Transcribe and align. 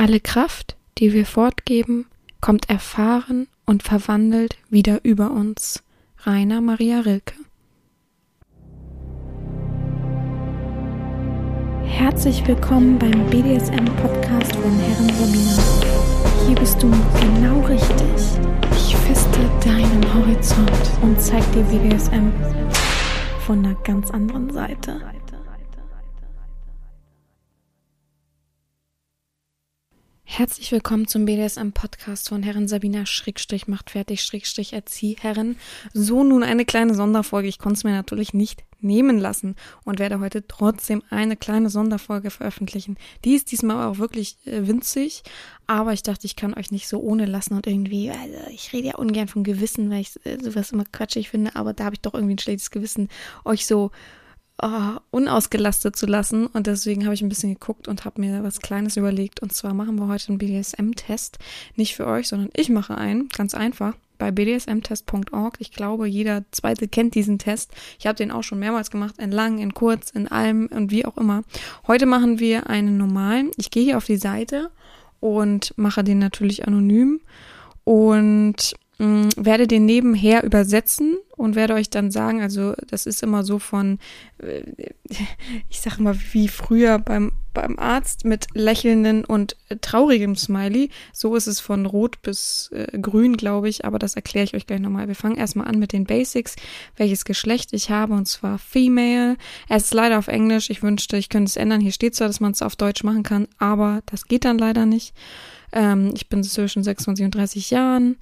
Alle 0.00 0.18
Kraft, 0.18 0.78
die 0.96 1.12
wir 1.12 1.26
fortgeben, 1.26 2.06
kommt 2.40 2.70
erfahren 2.70 3.48
und 3.66 3.82
verwandelt 3.82 4.56
wieder 4.70 5.04
über 5.04 5.30
uns. 5.30 5.82
Rainer 6.20 6.62
Maria 6.62 7.00
Rilke. 7.00 7.34
Herzlich 11.84 12.48
willkommen 12.48 12.98
beim 12.98 13.26
BDSM-Podcast 13.28 14.56
von 14.56 14.78
Herren 14.78 15.10
Romina. 15.20 15.62
Hier 16.46 16.56
bist 16.56 16.82
du 16.82 16.90
genau 17.20 17.60
richtig. 17.66 18.40
Ich 18.72 18.96
feste 18.96 19.40
deinen 19.62 20.14
Horizont 20.14 20.72
und 21.02 21.20
zeig 21.20 21.42
dir 21.52 21.62
BDSM 21.64 22.32
von 23.44 23.58
einer 23.58 23.74
ganz 23.82 24.10
anderen 24.10 24.50
Seite. 24.50 24.98
Herzlich 30.32 30.70
willkommen 30.70 31.08
zum 31.08 31.24
BDSM-Podcast 31.24 32.28
von 32.28 32.44
Herren 32.44 32.68
Sabina 32.68 33.04
Schrägstrich 33.04 33.66
macht 33.66 33.90
fertig 33.90 34.22
Schrägstrich 34.22 34.72
Erzieherin. 34.72 35.56
So 35.92 36.22
nun 36.22 36.44
eine 36.44 36.64
kleine 36.64 36.94
Sonderfolge. 36.94 37.48
Ich 37.48 37.58
konnte 37.58 37.78
es 37.78 37.84
mir 37.84 37.90
natürlich 37.90 38.32
nicht 38.32 38.62
nehmen 38.78 39.18
lassen 39.18 39.56
und 39.84 39.98
werde 39.98 40.20
heute 40.20 40.46
trotzdem 40.46 41.02
eine 41.10 41.36
kleine 41.36 41.68
Sonderfolge 41.68 42.30
veröffentlichen. 42.30 42.96
Die 43.24 43.34
ist 43.34 43.50
diesmal 43.50 43.88
auch 43.88 43.98
wirklich 43.98 44.36
äh, 44.46 44.68
winzig, 44.68 45.24
aber 45.66 45.94
ich 45.94 46.04
dachte, 46.04 46.26
ich 46.26 46.36
kann 46.36 46.54
euch 46.54 46.70
nicht 46.70 46.86
so 46.86 47.00
ohne 47.00 47.26
lassen 47.26 47.54
und 47.54 47.66
irgendwie, 47.66 48.10
also 48.10 48.50
ich 48.50 48.72
rede 48.72 48.86
ja 48.86 48.94
ungern 48.94 49.26
vom 49.26 49.42
Gewissen, 49.42 49.90
weil 49.90 50.02
ich 50.02 50.12
äh, 50.24 50.38
sowas 50.40 50.70
immer 50.70 50.84
quatschig 50.84 51.28
finde, 51.28 51.56
aber 51.56 51.72
da 51.72 51.86
habe 51.86 51.96
ich 51.96 52.02
doch 52.02 52.14
irgendwie 52.14 52.36
ein 52.36 52.38
schlechtes 52.38 52.70
Gewissen, 52.70 53.08
euch 53.44 53.66
so 53.66 53.90
oh, 54.62 54.98
unausgelastet 55.10 55.96
zu 55.96 56.06
lassen. 56.06 56.46
Und 56.46 56.66
deswegen 56.66 57.04
habe 57.04 57.14
ich 57.14 57.22
ein 57.22 57.28
bisschen 57.28 57.54
geguckt 57.54 57.88
und 57.88 58.04
habe 58.04 58.20
mir 58.20 58.42
was 58.42 58.60
Kleines 58.60 58.96
überlegt. 58.96 59.40
Und 59.40 59.52
zwar 59.52 59.74
machen 59.74 59.96
wir 59.96 60.08
heute 60.08 60.28
einen 60.28 60.38
BDSM-Test. 60.38 61.38
Nicht 61.76 61.96
für 61.96 62.06
euch, 62.06 62.28
sondern 62.28 62.50
ich 62.54 62.68
mache 62.68 62.96
einen. 62.96 63.28
Ganz 63.28 63.54
einfach. 63.54 63.94
Bei 64.18 64.30
bdsmtest.org. 64.30 65.56
Ich 65.60 65.72
glaube, 65.72 66.06
jeder 66.06 66.44
zweite 66.50 66.88
kennt 66.88 67.14
diesen 67.14 67.38
Test. 67.38 67.72
Ich 67.98 68.06
habe 68.06 68.16
den 68.16 68.30
auch 68.30 68.42
schon 68.42 68.58
mehrmals 68.58 68.90
gemacht. 68.90 69.16
In 69.18 69.32
lang, 69.32 69.58
in 69.58 69.72
kurz, 69.72 70.10
in 70.10 70.28
allem 70.28 70.66
und 70.66 70.90
wie 70.90 71.06
auch 71.06 71.16
immer. 71.16 71.42
Heute 71.86 72.06
machen 72.06 72.38
wir 72.38 72.68
einen 72.68 72.98
normalen. 72.98 73.50
Ich 73.56 73.70
gehe 73.70 73.84
hier 73.84 73.96
auf 73.96 74.06
die 74.06 74.18
Seite 74.18 74.70
und 75.20 75.72
mache 75.76 76.04
den 76.04 76.18
natürlich 76.18 76.66
anonym. 76.66 77.20
Und 77.84 78.74
werde 79.00 79.66
den 79.66 79.86
nebenher 79.86 80.44
übersetzen 80.44 81.16
und 81.34 81.54
werde 81.54 81.72
euch 81.72 81.88
dann 81.88 82.10
sagen, 82.10 82.42
also 82.42 82.74
das 82.86 83.06
ist 83.06 83.22
immer 83.22 83.44
so 83.44 83.58
von, 83.58 83.98
äh, 84.42 84.62
ich 85.70 85.80
sag 85.80 85.98
mal, 85.98 86.14
wie 86.32 86.48
früher 86.48 86.98
beim, 86.98 87.32
beim 87.54 87.78
Arzt 87.78 88.26
mit 88.26 88.48
lächelnden 88.52 89.24
und 89.24 89.56
traurigem 89.80 90.36
Smiley. 90.36 90.90
So 91.14 91.34
ist 91.34 91.46
es 91.46 91.60
von 91.60 91.86
rot 91.86 92.20
bis 92.20 92.68
äh, 92.74 92.98
grün, 92.98 93.38
glaube 93.38 93.70
ich, 93.70 93.86
aber 93.86 93.98
das 93.98 94.16
erkläre 94.16 94.44
ich 94.44 94.54
euch 94.54 94.66
gleich 94.66 94.80
nochmal. 94.80 95.08
Wir 95.08 95.14
fangen 95.14 95.38
erstmal 95.38 95.66
an 95.66 95.78
mit 95.78 95.94
den 95.94 96.04
Basics, 96.04 96.56
welches 96.96 97.24
Geschlecht 97.24 97.72
ich 97.72 97.88
habe, 97.88 98.12
und 98.12 98.28
zwar 98.28 98.58
Female. 98.58 99.38
Es 99.70 99.84
ist 99.84 99.94
leider 99.94 100.18
auf 100.18 100.28
Englisch. 100.28 100.68
Ich 100.68 100.82
wünschte, 100.82 101.16
ich 101.16 101.30
könnte 101.30 101.48
es 101.48 101.56
ändern. 101.56 101.80
Hier 101.80 101.92
steht 101.92 102.14
zwar, 102.14 102.26
dass 102.26 102.40
man 102.40 102.52
es 102.52 102.60
auf 102.60 102.76
Deutsch 102.76 103.02
machen 103.02 103.22
kann, 103.22 103.48
aber 103.56 104.02
das 104.04 104.26
geht 104.26 104.44
dann 104.44 104.58
leider 104.58 104.84
nicht. 104.84 105.14
Ähm, 105.72 106.12
ich 106.14 106.28
bin 106.28 106.44
zwischen 106.44 106.82
26 106.82 107.24
und 107.24 107.34
30 107.34 107.70
Jahren 107.70 108.16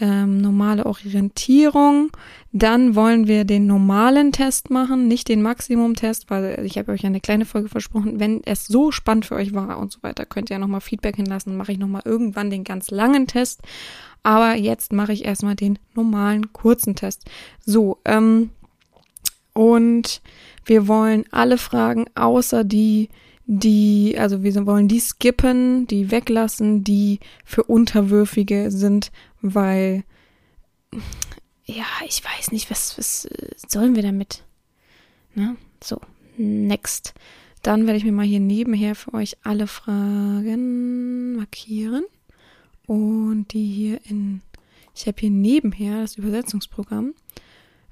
ähm, 0.00 0.38
normale 0.38 0.86
Orientierung. 0.86 2.10
Dann 2.52 2.94
wollen 2.94 3.26
wir 3.26 3.44
den 3.44 3.66
normalen 3.66 4.32
Test 4.32 4.70
machen, 4.70 5.08
nicht 5.08 5.28
den 5.28 5.42
Maximum-Test, 5.42 6.30
weil 6.30 6.64
ich 6.64 6.78
habe 6.78 6.92
euch 6.92 7.04
eine 7.04 7.20
kleine 7.20 7.44
Folge 7.44 7.68
versprochen. 7.68 8.20
Wenn 8.20 8.42
es 8.44 8.66
so 8.66 8.92
spannend 8.92 9.26
für 9.26 9.34
euch 9.34 9.54
war 9.54 9.78
und 9.78 9.92
so 9.92 10.02
weiter, 10.02 10.26
könnt 10.26 10.50
ihr 10.50 10.54
ja 10.54 10.58
nochmal 10.58 10.80
Feedback 10.80 11.16
hinlassen. 11.16 11.56
Mache 11.56 11.72
ich 11.72 11.78
nochmal 11.78 12.02
irgendwann 12.04 12.50
den 12.50 12.64
ganz 12.64 12.90
langen 12.90 13.26
Test. 13.26 13.60
Aber 14.22 14.54
jetzt 14.54 14.92
mache 14.92 15.12
ich 15.12 15.24
erstmal 15.24 15.54
den 15.54 15.78
normalen 15.94 16.52
kurzen 16.52 16.94
Test. 16.94 17.24
So, 17.64 17.98
ähm, 18.04 18.50
und 19.52 20.20
wir 20.64 20.88
wollen 20.88 21.24
alle 21.30 21.58
Fragen 21.58 22.06
außer 22.14 22.64
die 22.64 23.08
die, 23.46 24.16
also 24.18 24.42
wir 24.42 24.66
wollen 24.66 24.88
die 24.88 25.00
skippen, 25.00 25.86
die 25.86 26.10
weglassen, 26.10 26.82
die 26.82 27.20
für 27.44 27.62
Unterwürfige 27.62 28.70
sind, 28.70 29.12
weil, 29.40 30.04
ja, 31.64 31.86
ich 32.06 32.22
weiß 32.24 32.50
nicht, 32.50 32.70
was, 32.70 32.98
was 32.98 33.28
sollen 33.68 33.94
wir 33.94 34.02
damit? 34.02 34.42
Ne? 35.34 35.56
So, 35.82 36.00
next. 36.36 37.14
Dann 37.62 37.86
werde 37.86 37.98
ich 37.98 38.04
mir 38.04 38.12
mal 38.12 38.26
hier 38.26 38.40
nebenher 38.40 38.94
für 38.94 39.14
euch 39.14 39.36
alle 39.42 39.66
Fragen 39.66 41.36
markieren 41.36 42.04
und 42.86 43.52
die 43.52 43.66
hier 43.66 44.00
in, 44.04 44.42
ich 44.94 45.06
habe 45.06 45.20
hier 45.20 45.30
nebenher 45.30 46.02
das 46.02 46.16
Übersetzungsprogramm 46.16 47.14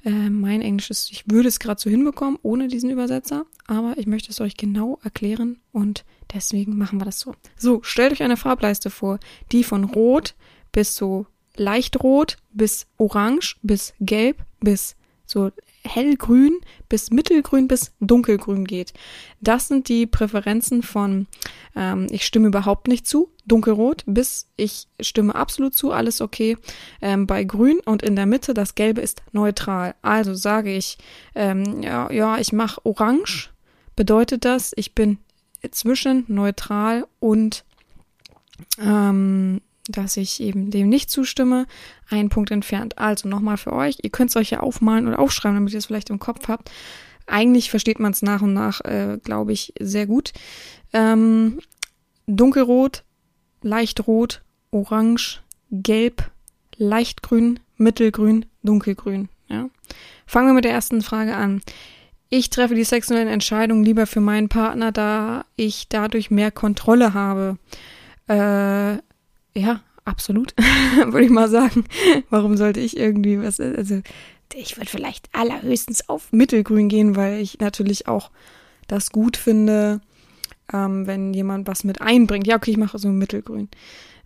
äh, 0.04 0.30
mein 0.30 0.60
Englisch 0.60 0.90
ist, 0.90 1.10
ich 1.10 1.24
würde 1.30 1.48
es 1.48 1.58
gerade 1.58 1.80
so 1.80 1.90
hinbekommen 1.90 2.38
ohne 2.42 2.68
diesen 2.68 2.90
Übersetzer, 2.90 3.46
aber 3.66 3.94
ich 3.96 4.06
möchte 4.06 4.30
es 4.30 4.40
euch 4.40 4.56
genau 4.56 4.98
erklären 5.02 5.60
und 5.72 6.04
deswegen 6.32 6.76
machen 6.76 7.00
wir 7.00 7.04
das 7.04 7.20
so. 7.20 7.34
So, 7.56 7.82
stellt 7.82 8.12
euch 8.12 8.22
eine 8.22 8.36
Farbleiste 8.36 8.90
vor, 8.90 9.18
die 9.52 9.64
von 9.64 9.84
Rot 9.84 10.34
bis 10.72 10.94
so 10.94 11.26
leicht 11.56 12.02
rot 12.02 12.36
bis 12.52 12.86
orange 12.98 13.56
bis 13.62 13.94
gelb 14.00 14.44
bis 14.60 14.96
so 15.24 15.50
hellgrün 15.84 16.60
bis 16.88 17.10
mittelgrün 17.10 17.68
bis 17.68 17.92
dunkelgrün 18.00 18.64
geht. 18.64 18.92
Das 19.40 19.68
sind 19.68 19.88
die 19.88 20.06
Präferenzen 20.06 20.82
von 20.82 21.26
ähm, 21.76 22.06
ich 22.10 22.24
stimme 22.24 22.48
überhaupt 22.48 22.88
nicht 22.88 23.06
zu, 23.06 23.30
dunkelrot, 23.46 24.04
bis 24.06 24.48
ich 24.56 24.88
stimme 25.00 25.34
absolut 25.34 25.74
zu, 25.74 25.92
alles 25.92 26.20
okay. 26.20 26.56
Ähm, 27.00 27.26
bei 27.26 27.44
grün 27.44 27.80
und 27.84 28.02
in 28.02 28.16
der 28.16 28.26
Mitte 28.26 28.54
das 28.54 28.74
Gelbe 28.74 29.00
ist 29.00 29.22
neutral. 29.32 29.94
Also 30.02 30.34
sage 30.34 30.74
ich, 30.74 30.98
ähm, 31.34 31.82
ja, 31.82 32.10
ja, 32.10 32.38
ich 32.38 32.52
mache 32.52 32.84
orange, 32.84 33.50
bedeutet 33.96 34.44
das, 34.44 34.72
ich 34.76 34.94
bin 34.94 35.18
zwischen 35.70 36.24
neutral 36.28 37.06
und 37.20 37.64
ähm, 38.78 39.60
dass 39.88 40.16
ich 40.16 40.40
eben 40.40 40.70
dem 40.70 40.88
nicht 40.88 41.10
zustimme, 41.10 41.66
einen 42.08 42.28
Punkt 42.28 42.50
entfernt. 42.50 42.98
Also 42.98 43.28
nochmal 43.28 43.56
für 43.56 43.72
euch, 43.72 43.98
ihr 44.02 44.10
könnt 44.10 44.30
es 44.30 44.36
euch 44.36 44.50
ja 44.50 44.60
aufmalen 44.60 45.06
oder 45.06 45.18
aufschreiben, 45.18 45.56
damit 45.56 45.72
ihr 45.72 45.78
es 45.78 45.86
vielleicht 45.86 46.10
im 46.10 46.18
Kopf 46.18 46.48
habt. 46.48 46.70
Eigentlich 47.26 47.70
versteht 47.70 48.00
man 48.00 48.12
es 48.12 48.22
nach 48.22 48.42
und 48.42 48.52
nach, 48.52 48.80
äh, 48.82 49.18
glaube 49.22 49.52
ich, 49.52 49.72
sehr 49.80 50.06
gut. 50.06 50.32
Ähm, 50.92 51.58
dunkelrot, 52.26 53.04
leicht 53.62 54.06
rot, 54.06 54.42
orange, 54.70 55.40
gelb, 55.70 56.30
leichtgrün, 56.76 57.60
mittelgrün, 57.76 58.46
dunkelgrün. 58.62 59.28
Ja. 59.48 59.68
Fangen 60.26 60.48
wir 60.48 60.54
mit 60.54 60.64
der 60.64 60.72
ersten 60.72 61.02
Frage 61.02 61.34
an. 61.34 61.60
Ich 62.28 62.50
treffe 62.50 62.74
die 62.74 62.84
sexuellen 62.84 63.28
Entscheidungen 63.28 63.84
lieber 63.84 64.06
für 64.06 64.20
meinen 64.20 64.48
Partner, 64.48 64.92
da 64.92 65.44
ich 65.56 65.88
dadurch 65.88 66.30
mehr 66.30 66.50
Kontrolle 66.50 67.14
habe. 67.14 67.58
Äh, 68.26 68.98
ja, 69.56 69.80
absolut, 70.04 70.54
würde 71.06 71.24
ich 71.24 71.30
mal 71.30 71.48
sagen. 71.48 71.84
Warum 72.30 72.56
sollte 72.56 72.80
ich 72.80 72.96
irgendwie 72.96 73.42
was, 73.42 73.60
also 73.60 74.02
ich 74.54 74.76
würde 74.76 74.90
vielleicht 74.90 75.28
allerhöchstens 75.32 76.08
auf 76.08 76.32
Mittelgrün 76.32 76.88
gehen, 76.88 77.16
weil 77.16 77.40
ich 77.40 77.58
natürlich 77.58 78.06
auch 78.06 78.30
das 78.86 79.10
gut 79.10 79.36
finde, 79.36 80.00
ähm, 80.72 81.06
wenn 81.06 81.34
jemand 81.34 81.66
was 81.66 81.84
mit 81.84 82.00
einbringt. 82.00 82.46
Ja, 82.46 82.56
okay, 82.56 82.70
ich 82.70 82.76
mache 82.76 82.98
so 82.98 83.08
Mittelgrün, 83.08 83.68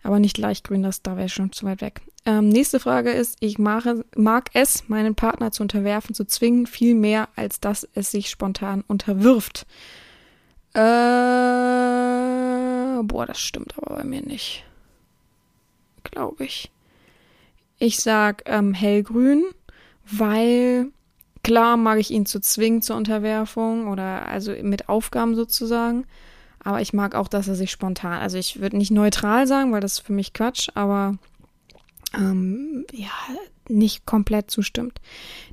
aber 0.03 0.19
nicht 0.19 0.37
Leichtgrün, 0.37 0.83
das 0.83 1.01
da 1.01 1.17
wäre 1.17 1.29
schon 1.29 1.51
zu 1.51 1.65
weit 1.65 1.81
weg. 1.81 2.01
Ähm, 2.25 2.49
nächste 2.49 2.79
Frage 2.79 3.11
ist, 3.11 3.37
ich 3.39 3.57
mache, 3.57 4.05
mag 4.15 4.49
es, 4.53 4.87
meinen 4.89 5.15
Partner 5.15 5.51
zu 5.51 5.63
unterwerfen, 5.63 6.13
zu 6.13 6.25
zwingen, 6.25 6.67
viel 6.67 6.93
mehr, 6.95 7.29
als 7.35 7.59
dass 7.59 7.87
es 7.93 8.11
sich 8.11 8.29
spontan 8.29 8.83
unterwirft. 8.87 9.65
Äh, 10.73 10.79
boah, 13.03 13.25
das 13.25 13.39
stimmt 13.39 13.73
aber 13.77 13.95
bei 13.95 14.03
mir 14.03 14.21
nicht 14.21 14.63
glaube 16.11 16.45
ich. 16.45 16.71
Ich 17.77 17.99
sag 17.99 18.43
ähm, 18.45 18.73
hellgrün, 18.73 19.43
weil 20.05 20.87
klar 21.43 21.77
mag 21.77 21.99
ich 21.99 22.11
ihn 22.11 22.25
zu 22.25 22.39
zwingen 22.39 22.81
zur 22.81 22.97
Unterwerfung 22.97 23.87
oder 23.87 24.27
also 24.27 24.51
mit 24.61 24.89
Aufgaben 24.89 25.35
sozusagen. 25.35 26.05
Aber 26.61 26.81
ich 26.81 26.91
mag 26.91 27.15
auch, 27.15 27.29
dass 27.29 27.47
er 27.47 27.55
sich 27.55 27.71
spontan, 27.71 28.19
also 28.19 28.37
ich 28.37 28.59
würde 28.59 28.77
nicht 28.77 28.91
neutral 28.91 29.47
sagen, 29.47 29.71
weil 29.71 29.79
das 29.79 29.93
ist 29.93 29.99
für 29.99 30.13
mich 30.13 30.33
Quatsch, 30.33 30.69
aber 30.75 31.17
ähm, 32.13 32.85
ja, 32.91 33.11
nicht 33.69 34.05
komplett 34.05 34.51
zustimmt. 34.51 34.99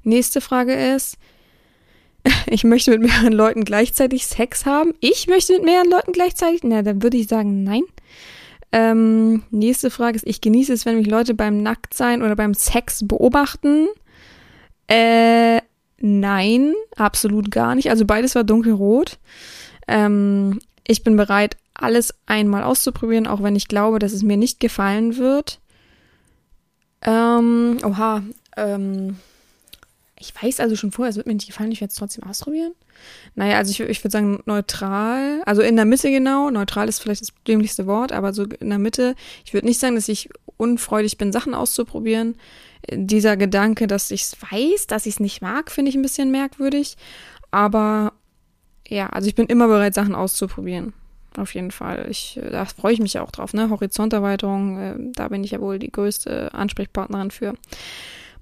Nächste 0.02 0.40
Frage 0.40 0.74
ist, 0.94 1.16
ich 2.46 2.64
möchte 2.64 2.90
mit 2.90 3.02
mehreren 3.02 3.32
Leuten 3.32 3.64
gleichzeitig 3.64 4.26
Sex 4.26 4.66
haben. 4.66 4.94
Ich 5.00 5.28
möchte 5.28 5.52
mit 5.54 5.64
mehreren 5.64 5.90
Leuten 5.90 6.12
gleichzeitig, 6.12 6.62
na, 6.64 6.82
dann 6.82 7.02
würde 7.02 7.16
ich 7.16 7.28
sagen, 7.28 7.62
nein. 7.62 7.82
Ähm, 8.76 9.42
nächste 9.50 9.88
Frage 9.88 10.16
ist, 10.16 10.26
ich 10.26 10.42
genieße 10.42 10.70
es, 10.70 10.84
wenn 10.84 10.98
mich 10.98 11.06
Leute 11.06 11.32
beim 11.32 11.62
Nacktsein 11.62 12.20
oder 12.20 12.36
beim 12.36 12.52
Sex 12.52 13.08
beobachten. 13.08 13.88
Äh, 14.86 15.62
nein, 15.98 16.74
absolut 16.94 17.50
gar 17.50 17.74
nicht. 17.74 17.88
Also 17.88 18.04
beides 18.04 18.34
war 18.34 18.44
dunkelrot. 18.44 19.18
Ähm, 19.88 20.58
ich 20.86 21.02
bin 21.02 21.16
bereit, 21.16 21.56
alles 21.72 22.12
einmal 22.26 22.64
auszuprobieren, 22.64 23.26
auch 23.26 23.42
wenn 23.42 23.56
ich 23.56 23.68
glaube, 23.68 23.98
dass 23.98 24.12
es 24.12 24.22
mir 24.22 24.36
nicht 24.36 24.60
gefallen 24.60 25.16
wird. 25.16 25.58
Ähm, 27.00 27.78
oha, 27.82 28.24
ähm, 28.58 29.16
ich 30.18 30.32
weiß 30.40 30.60
also 30.60 30.76
schon 30.76 30.92
vorher, 30.92 31.10
es 31.10 31.16
wird 31.16 31.26
mir 31.26 31.34
nicht 31.34 31.46
gefallen, 31.46 31.72
ich 31.72 31.80
werde 31.80 31.90
es 31.90 31.98
trotzdem 31.98 32.24
ausprobieren. 32.24 32.72
Naja, 33.34 33.58
also 33.58 33.70
ich, 33.70 33.80
ich 33.80 34.02
würde 34.02 34.12
sagen 34.12 34.40
neutral, 34.46 35.42
also 35.44 35.60
in 35.62 35.76
der 35.76 35.84
Mitte 35.84 36.10
genau. 36.10 36.50
Neutral 36.50 36.88
ist 36.88 37.00
vielleicht 37.00 37.20
das 37.20 37.32
dämlichste 37.46 37.86
Wort, 37.86 38.12
aber 38.12 38.32
so 38.32 38.44
in 38.44 38.70
der 38.70 38.78
Mitte. 38.78 39.14
Ich 39.44 39.52
würde 39.52 39.66
nicht 39.66 39.78
sagen, 39.78 39.94
dass 39.94 40.08
ich 40.08 40.30
unfreudig 40.56 41.18
bin, 41.18 41.32
Sachen 41.32 41.54
auszuprobieren. 41.54 42.36
Dieser 42.90 43.36
Gedanke, 43.36 43.86
dass 43.86 44.10
ich 44.10 44.22
es 44.22 44.36
weiß, 44.40 44.86
dass 44.86 45.06
ich 45.06 45.14
es 45.14 45.20
nicht 45.20 45.42
mag, 45.42 45.70
finde 45.70 45.90
ich 45.90 45.96
ein 45.96 46.02
bisschen 46.02 46.30
merkwürdig. 46.30 46.96
Aber 47.50 48.14
ja, 48.88 49.08
also 49.08 49.28
ich 49.28 49.34
bin 49.34 49.46
immer 49.46 49.66
bereit, 49.68 49.94
Sachen 49.94 50.14
auszuprobieren. 50.14 50.94
Auf 51.36 51.54
jeden 51.54 51.70
Fall. 51.70 52.06
Ich, 52.08 52.40
da 52.50 52.64
freue 52.64 52.94
ich 52.94 53.00
mich 53.00 53.18
auch 53.18 53.30
drauf, 53.30 53.52
ne? 53.52 53.68
Horizonterweiterung, 53.68 54.78
äh, 54.78 54.94
da 55.12 55.28
bin 55.28 55.44
ich 55.44 55.50
ja 55.50 55.60
wohl 55.60 55.78
die 55.78 55.92
größte 55.92 56.54
Ansprechpartnerin 56.54 57.30
für. 57.30 57.54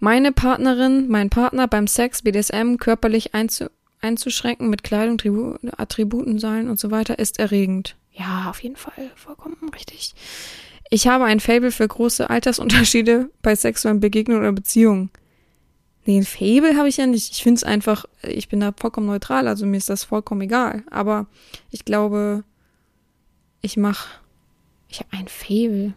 Meine 0.00 0.32
Partnerin, 0.32 1.08
mein 1.08 1.30
Partner 1.30 1.68
beim 1.68 1.86
Sex, 1.86 2.22
BDSM, 2.22 2.76
körperlich 2.76 3.34
einzu, 3.34 3.66
einzuschränken 4.00 4.68
mit 4.68 4.84
Kleidung, 4.84 5.18
Tribu 5.18 5.56
Attributen, 5.76 6.38
Seilen 6.38 6.68
und 6.68 6.78
so 6.78 6.90
weiter, 6.90 7.18
ist 7.18 7.38
erregend. 7.38 7.96
Ja, 8.12 8.50
auf 8.50 8.62
jeden 8.62 8.76
Fall. 8.76 9.10
Vollkommen 9.16 9.56
richtig. 9.74 10.14
Ich 10.90 11.06
habe 11.08 11.24
ein 11.24 11.40
Fable 11.40 11.70
für 11.70 11.88
große 11.88 12.28
Altersunterschiede 12.28 13.30
bei 13.42 13.54
sexuellen 13.56 14.00
Begegnungen 14.00 14.42
oder 14.42 14.52
Beziehungen. 14.52 15.10
Nee, 16.06 16.18
ein 16.18 16.24
Fable 16.24 16.76
habe 16.76 16.88
ich 16.88 16.98
ja 16.98 17.06
nicht. 17.06 17.32
Ich 17.32 17.42
finde 17.42 17.58
es 17.58 17.64
einfach, 17.64 18.04
ich 18.22 18.48
bin 18.48 18.60
da 18.60 18.72
vollkommen 18.76 19.06
neutral, 19.06 19.48
also 19.48 19.64
mir 19.64 19.78
ist 19.78 19.88
das 19.88 20.04
vollkommen 20.04 20.42
egal. 20.42 20.84
Aber 20.90 21.26
ich 21.70 21.84
glaube, 21.84 22.44
ich 23.62 23.78
mache, 23.78 24.20
ich 24.88 25.00
habe 25.00 25.08
ein 25.12 25.28
Fable. 25.28 25.94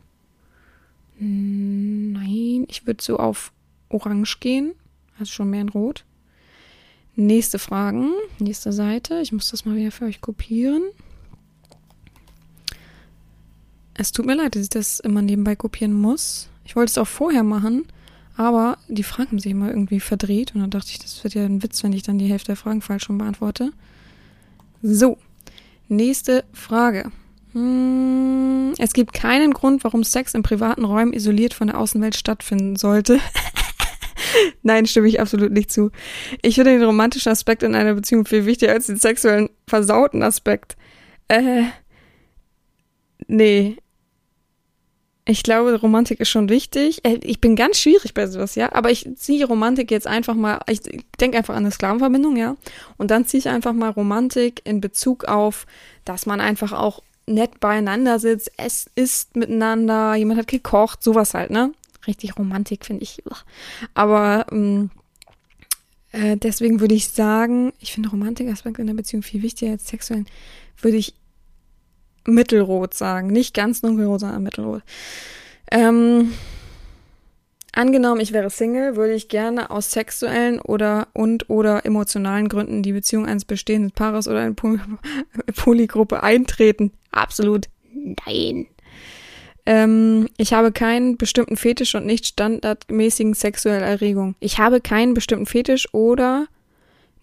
Nein, 1.19 2.65
ich 2.69 2.87
würde 2.87 3.03
so 3.03 3.17
auf 3.17 3.51
Orange 3.89 4.39
gehen, 4.39 4.73
also 5.19 5.31
schon 5.31 5.49
mehr 5.49 5.61
in 5.61 5.69
Rot. 5.69 6.05
Nächste 7.15 7.57
Fragen, 7.57 8.11
nächste 8.37 8.71
Seite. 8.71 9.19
Ich 9.21 9.31
muss 9.31 9.49
das 9.49 9.65
mal 9.65 9.75
wieder 9.75 9.91
für 9.91 10.05
euch 10.05 10.21
kopieren. 10.21 10.83
Es 13.95 14.11
tut 14.11 14.27
mir 14.27 14.35
leid, 14.35 14.55
dass 14.55 14.63
ich 14.63 14.69
das 14.69 14.99
immer 14.99 15.23
nebenbei 15.23 15.55
kopieren 15.55 15.93
muss. 15.93 16.49
Ich 16.63 16.75
wollte 16.75 16.91
es 16.91 16.97
auch 16.99 17.07
vorher 17.07 17.43
machen, 17.43 17.85
aber 18.35 18.77
die 18.87 19.03
Fragen 19.03 19.31
haben 19.31 19.39
sich 19.39 19.51
immer 19.51 19.69
irgendwie 19.69 19.99
verdreht 19.99 20.53
und 20.53 20.61
dann 20.61 20.69
dachte 20.69 20.89
ich, 20.91 20.99
das 20.99 21.23
wird 21.23 21.33
ja 21.33 21.43
ein 21.43 21.63
Witz, 21.63 21.83
wenn 21.83 21.93
ich 21.93 22.03
dann 22.03 22.19
die 22.19 22.27
Hälfte 22.27 22.47
der 22.47 22.55
Fragen 22.55 22.81
falsch 22.81 23.05
schon 23.05 23.17
beantworte. 23.17 23.71
So, 24.83 25.17
nächste 25.87 26.45
Frage. 26.53 27.11
Hm, 27.53 28.73
es 28.77 28.93
gibt 28.93 29.13
keinen 29.13 29.53
Grund, 29.53 29.83
warum 29.83 30.03
Sex 30.03 30.35
in 30.35 30.43
privaten 30.43 30.85
Räumen 30.85 31.13
isoliert 31.13 31.55
von 31.55 31.67
der 31.67 31.79
Außenwelt 31.79 32.15
stattfinden 32.15 32.75
sollte. 32.75 33.19
Nein, 34.63 34.85
stimme 34.85 35.07
ich 35.07 35.19
absolut 35.19 35.51
nicht 35.51 35.71
zu. 35.71 35.91
Ich 36.41 36.55
finde 36.55 36.71
den 36.71 36.83
romantischen 36.83 37.31
Aspekt 37.31 37.63
in 37.63 37.75
einer 37.75 37.93
Beziehung 37.93 38.25
viel 38.25 38.45
wichtiger 38.45 38.73
als 38.73 38.87
den 38.87 38.97
sexuellen 38.97 39.49
versauten 39.67 40.23
Aspekt. 40.23 40.75
Äh, 41.27 41.63
nee. 43.27 43.77
Ich 45.29 45.43
glaube, 45.43 45.75
Romantik 45.75 46.21
ist 46.21 46.29
schon 46.29 46.47
wichtig. 46.47 47.03
Äh, 47.03 47.19
ich 47.21 47.41
bin 47.41 47.55
ganz 47.55 47.79
schwierig 47.79 48.13
bei 48.13 48.27
sowas, 48.27 48.55
ja. 48.55 48.71
Aber 48.71 48.91
ich 48.91 49.09
ziehe 49.15 49.45
Romantik 49.45 49.91
jetzt 49.91 50.07
einfach 50.07 50.35
mal, 50.35 50.61
ich 50.69 50.81
denke 51.19 51.37
einfach 51.37 51.55
an 51.55 51.63
eine 51.63 51.71
Sklavenverbindung, 51.71 52.37
ja. 52.37 52.55
Und 52.97 53.11
dann 53.11 53.25
ziehe 53.25 53.39
ich 53.39 53.49
einfach 53.49 53.73
mal 53.73 53.89
Romantik 53.89 54.61
in 54.63 54.79
Bezug 54.79 55.25
auf, 55.25 55.65
dass 56.05 56.25
man 56.25 56.39
einfach 56.39 56.71
auch 56.71 57.01
nett 57.27 57.59
beieinander 57.59 58.19
sitzt, 58.19 58.51
es 58.57 58.89
isst 58.95 59.35
miteinander, 59.35 60.15
jemand 60.15 60.39
hat 60.39 60.47
gekocht, 60.47 61.03
sowas 61.03 61.33
halt, 61.33 61.51
ne? 61.51 61.73
Richtig 62.07 62.37
Romantik, 62.37 62.85
finde 62.85 63.03
ich. 63.03 63.23
Aber 63.93 64.45
ähm, 64.51 64.89
äh, 66.11 66.37
deswegen 66.37 66.79
würde 66.79 66.95
ich 66.95 67.09
sagen, 67.09 67.73
ich 67.79 67.93
finde 67.93 68.09
Romantikaspekte 68.09 68.81
in 68.81 68.87
der 68.87 68.93
Beziehung 68.93 69.23
viel 69.23 69.41
wichtiger 69.43 69.71
als 69.71 69.87
sexuellen, 69.87 70.27
würde 70.81 70.97
ich 70.97 71.13
mittelrot 72.25 72.93
sagen. 72.93 73.27
Nicht 73.27 73.53
ganz 73.53 73.81
dunkelrot, 73.81 74.21
sondern 74.21 74.43
mittelrot. 74.43 74.83
Ähm, 75.71 76.33
angenommen, 77.73 78.21
ich 78.21 78.33
wäre 78.33 78.49
Single, 78.49 78.95
würde 78.95 79.13
ich 79.13 79.29
gerne 79.29 79.69
aus 79.69 79.91
sexuellen 79.91 80.59
oder 80.59 81.07
und 81.13 81.49
oder 81.49 81.85
emotionalen 81.85 82.49
Gründen 82.49 82.83
die 82.83 82.93
Beziehung 82.93 83.25
eines 83.25 83.45
bestehenden 83.45 83.91
Paares 83.91 84.27
oder 84.27 84.41
eine 84.41 84.53
Polygruppe 85.55 86.23
eintreten. 86.23 86.91
Absolut 87.11 87.67
nein. 88.25 88.67
Ähm, 89.67 90.29
ich 90.37 90.53
habe 90.53 90.71
keinen 90.71 91.17
bestimmten 91.17 91.57
Fetisch 91.57 91.93
und 91.93 92.05
nicht 92.05 92.25
standardmäßigen 92.25 93.33
sexuelle 93.33 93.85
Erregung. 93.85 94.35
Ich 94.39 94.59
habe 94.59 94.79
keinen 94.79 95.13
bestimmten 95.13 95.45
Fetisch 95.45 95.93
oder 95.93 96.47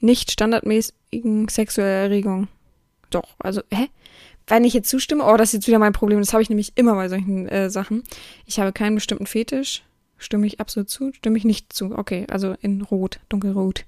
nicht 0.00 0.30
standardmäßigen 0.30 1.48
sexuelle 1.48 2.02
Erregung. 2.02 2.48
Doch, 3.08 3.30
also, 3.38 3.62
hä? 3.72 3.88
Wenn 4.46 4.64
ich 4.64 4.74
jetzt 4.74 4.90
zustimme, 4.90 5.24
oh, 5.24 5.38
das 5.38 5.48
ist 5.48 5.52
jetzt 5.54 5.68
wieder 5.68 5.78
mein 5.78 5.94
Problem. 5.94 6.18
Das 6.18 6.34
habe 6.34 6.42
ich 6.42 6.50
nämlich 6.50 6.72
immer 6.74 6.94
bei 6.96 7.08
solchen 7.08 7.48
äh, 7.48 7.70
Sachen. 7.70 8.02
Ich 8.44 8.60
habe 8.60 8.74
keinen 8.74 8.96
bestimmten 8.96 9.24
Fetisch. 9.24 9.82
Stimme 10.18 10.46
ich 10.46 10.60
absolut 10.60 10.90
zu? 10.90 11.14
Stimme 11.14 11.38
ich 11.38 11.44
nicht 11.46 11.72
zu? 11.72 11.96
Okay, 11.96 12.26
also 12.28 12.56
in 12.60 12.82
Rot, 12.82 13.20
dunkelrot. 13.30 13.86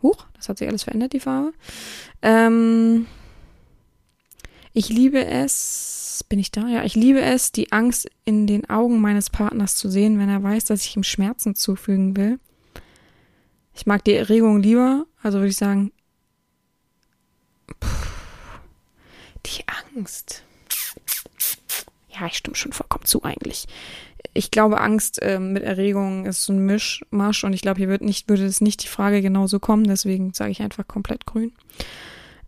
Huch, 0.00 0.24
das 0.38 0.48
hat 0.48 0.56
sich 0.56 0.68
alles 0.68 0.84
verändert, 0.84 1.12
die 1.12 1.20
Farbe. 1.20 1.52
Ähm, 2.22 3.06
ich 4.72 4.88
liebe 4.88 5.22
es 5.22 6.03
bin 6.22 6.38
ich 6.38 6.52
da? 6.52 6.68
Ja, 6.68 6.84
ich 6.84 6.94
liebe 6.94 7.20
es, 7.20 7.50
die 7.50 7.72
Angst 7.72 8.08
in 8.24 8.46
den 8.46 8.68
Augen 8.70 9.00
meines 9.00 9.30
Partners 9.30 9.74
zu 9.74 9.88
sehen, 9.88 10.18
wenn 10.18 10.28
er 10.28 10.42
weiß, 10.42 10.66
dass 10.66 10.84
ich 10.84 10.96
ihm 10.96 11.02
Schmerzen 11.02 11.54
zufügen 11.54 12.16
will. 12.16 12.38
Ich 13.74 13.86
mag 13.86 14.04
die 14.04 14.14
Erregung 14.14 14.60
lieber, 14.60 15.06
also 15.22 15.38
würde 15.38 15.48
ich 15.48 15.56
sagen, 15.56 15.90
die 19.46 19.64
Angst. 19.96 20.44
Ja, 22.08 22.26
ich 22.26 22.36
stimme 22.36 22.54
schon 22.54 22.72
vollkommen 22.72 23.04
zu 23.04 23.24
eigentlich. 23.24 23.66
Ich 24.32 24.50
glaube, 24.50 24.80
Angst 24.80 25.20
äh, 25.22 25.38
mit 25.38 25.64
Erregung 25.64 26.26
ist 26.26 26.44
so 26.44 26.52
ein 26.52 26.64
Mischmasch 26.64 27.44
und 27.44 27.52
ich 27.52 27.62
glaube, 27.62 27.78
hier 27.78 27.88
wird 27.88 28.02
nicht, 28.02 28.28
würde 28.28 28.44
es 28.44 28.60
nicht 28.60 28.82
die 28.84 28.88
Frage 28.88 29.20
genauso 29.22 29.58
kommen, 29.58 29.84
deswegen 29.84 30.32
sage 30.32 30.52
ich 30.52 30.62
einfach 30.62 30.86
komplett 30.86 31.26
grün. 31.26 31.52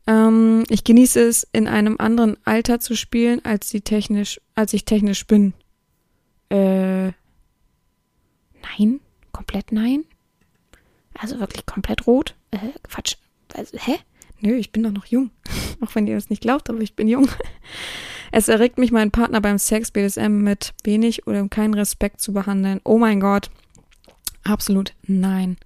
Ähm, 0.07 0.65
ich 0.69 0.85
genieße 0.85 1.21
es, 1.21 1.47
in 1.53 1.67
einem 1.67 1.97
anderen 1.99 2.37
Alter 2.45 2.81
zu 2.81 2.95
spielen, 2.97 3.45
als 3.45 3.69
sie 3.69 3.81
technisch, 3.81 4.41
als 4.55 4.73
ich 4.73 4.85
technisch 4.85 5.27
bin. 5.27 5.55
Äh, 6.49 7.07
nein, 8.63 9.01
komplett 9.33 9.73
nein. 9.73 10.05
Also 11.15 11.41
wirklich 11.41 11.67
komplett 11.67 12.07
rot. 12.07 12.35
Äh, 12.51 12.59
Quatsch. 12.83 13.17
Also, 13.55 13.79
hä? 13.79 13.97
Nö, 14.41 14.55
ich 14.55 14.71
bin 14.71 14.83
doch 14.83 14.93
noch 14.93 15.07
jung. 15.07 15.31
Auch 15.81 15.95
wenn 15.95 16.07
ihr 16.07 16.15
das 16.15 16.31
nicht 16.31 16.43
glaubt, 16.43 16.69
aber 16.71 16.81
ich 16.81 16.95
bin 16.95 17.09
jung. 17.09 17.29
Es 18.33 18.49
erregt 18.49 18.77
mich, 18.77 18.91
meinen 18.91 19.13
Partner 19.13 19.41
beim 19.41 19.57
Sex 19.57 19.93
BDSM 19.93 20.43
mit 20.43 20.75
wenig 20.83 21.29
oder 21.29 21.49
keinen 21.49 21.75
Respekt 21.75 22.21
zu 22.21 22.33
behandeln. 22.33 22.81
Oh 22.85 22.99
mein 22.99 23.21
Gott. 23.21 23.51
Absolut 24.43 24.95
nein. 25.07 25.57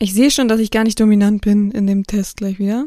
Ich 0.00 0.14
sehe 0.14 0.30
schon, 0.30 0.48
dass 0.48 0.60
ich 0.60 0.70
gar 0.70 0.84
nicht 0.84 1.00
dominant 1.00 1.42
bin 1.42 1.70
in 1.72 1.86
dem 1.86 2.04
Test 2.04 2.36
gleich 2.36 2.58
wieder. 2.58 2.86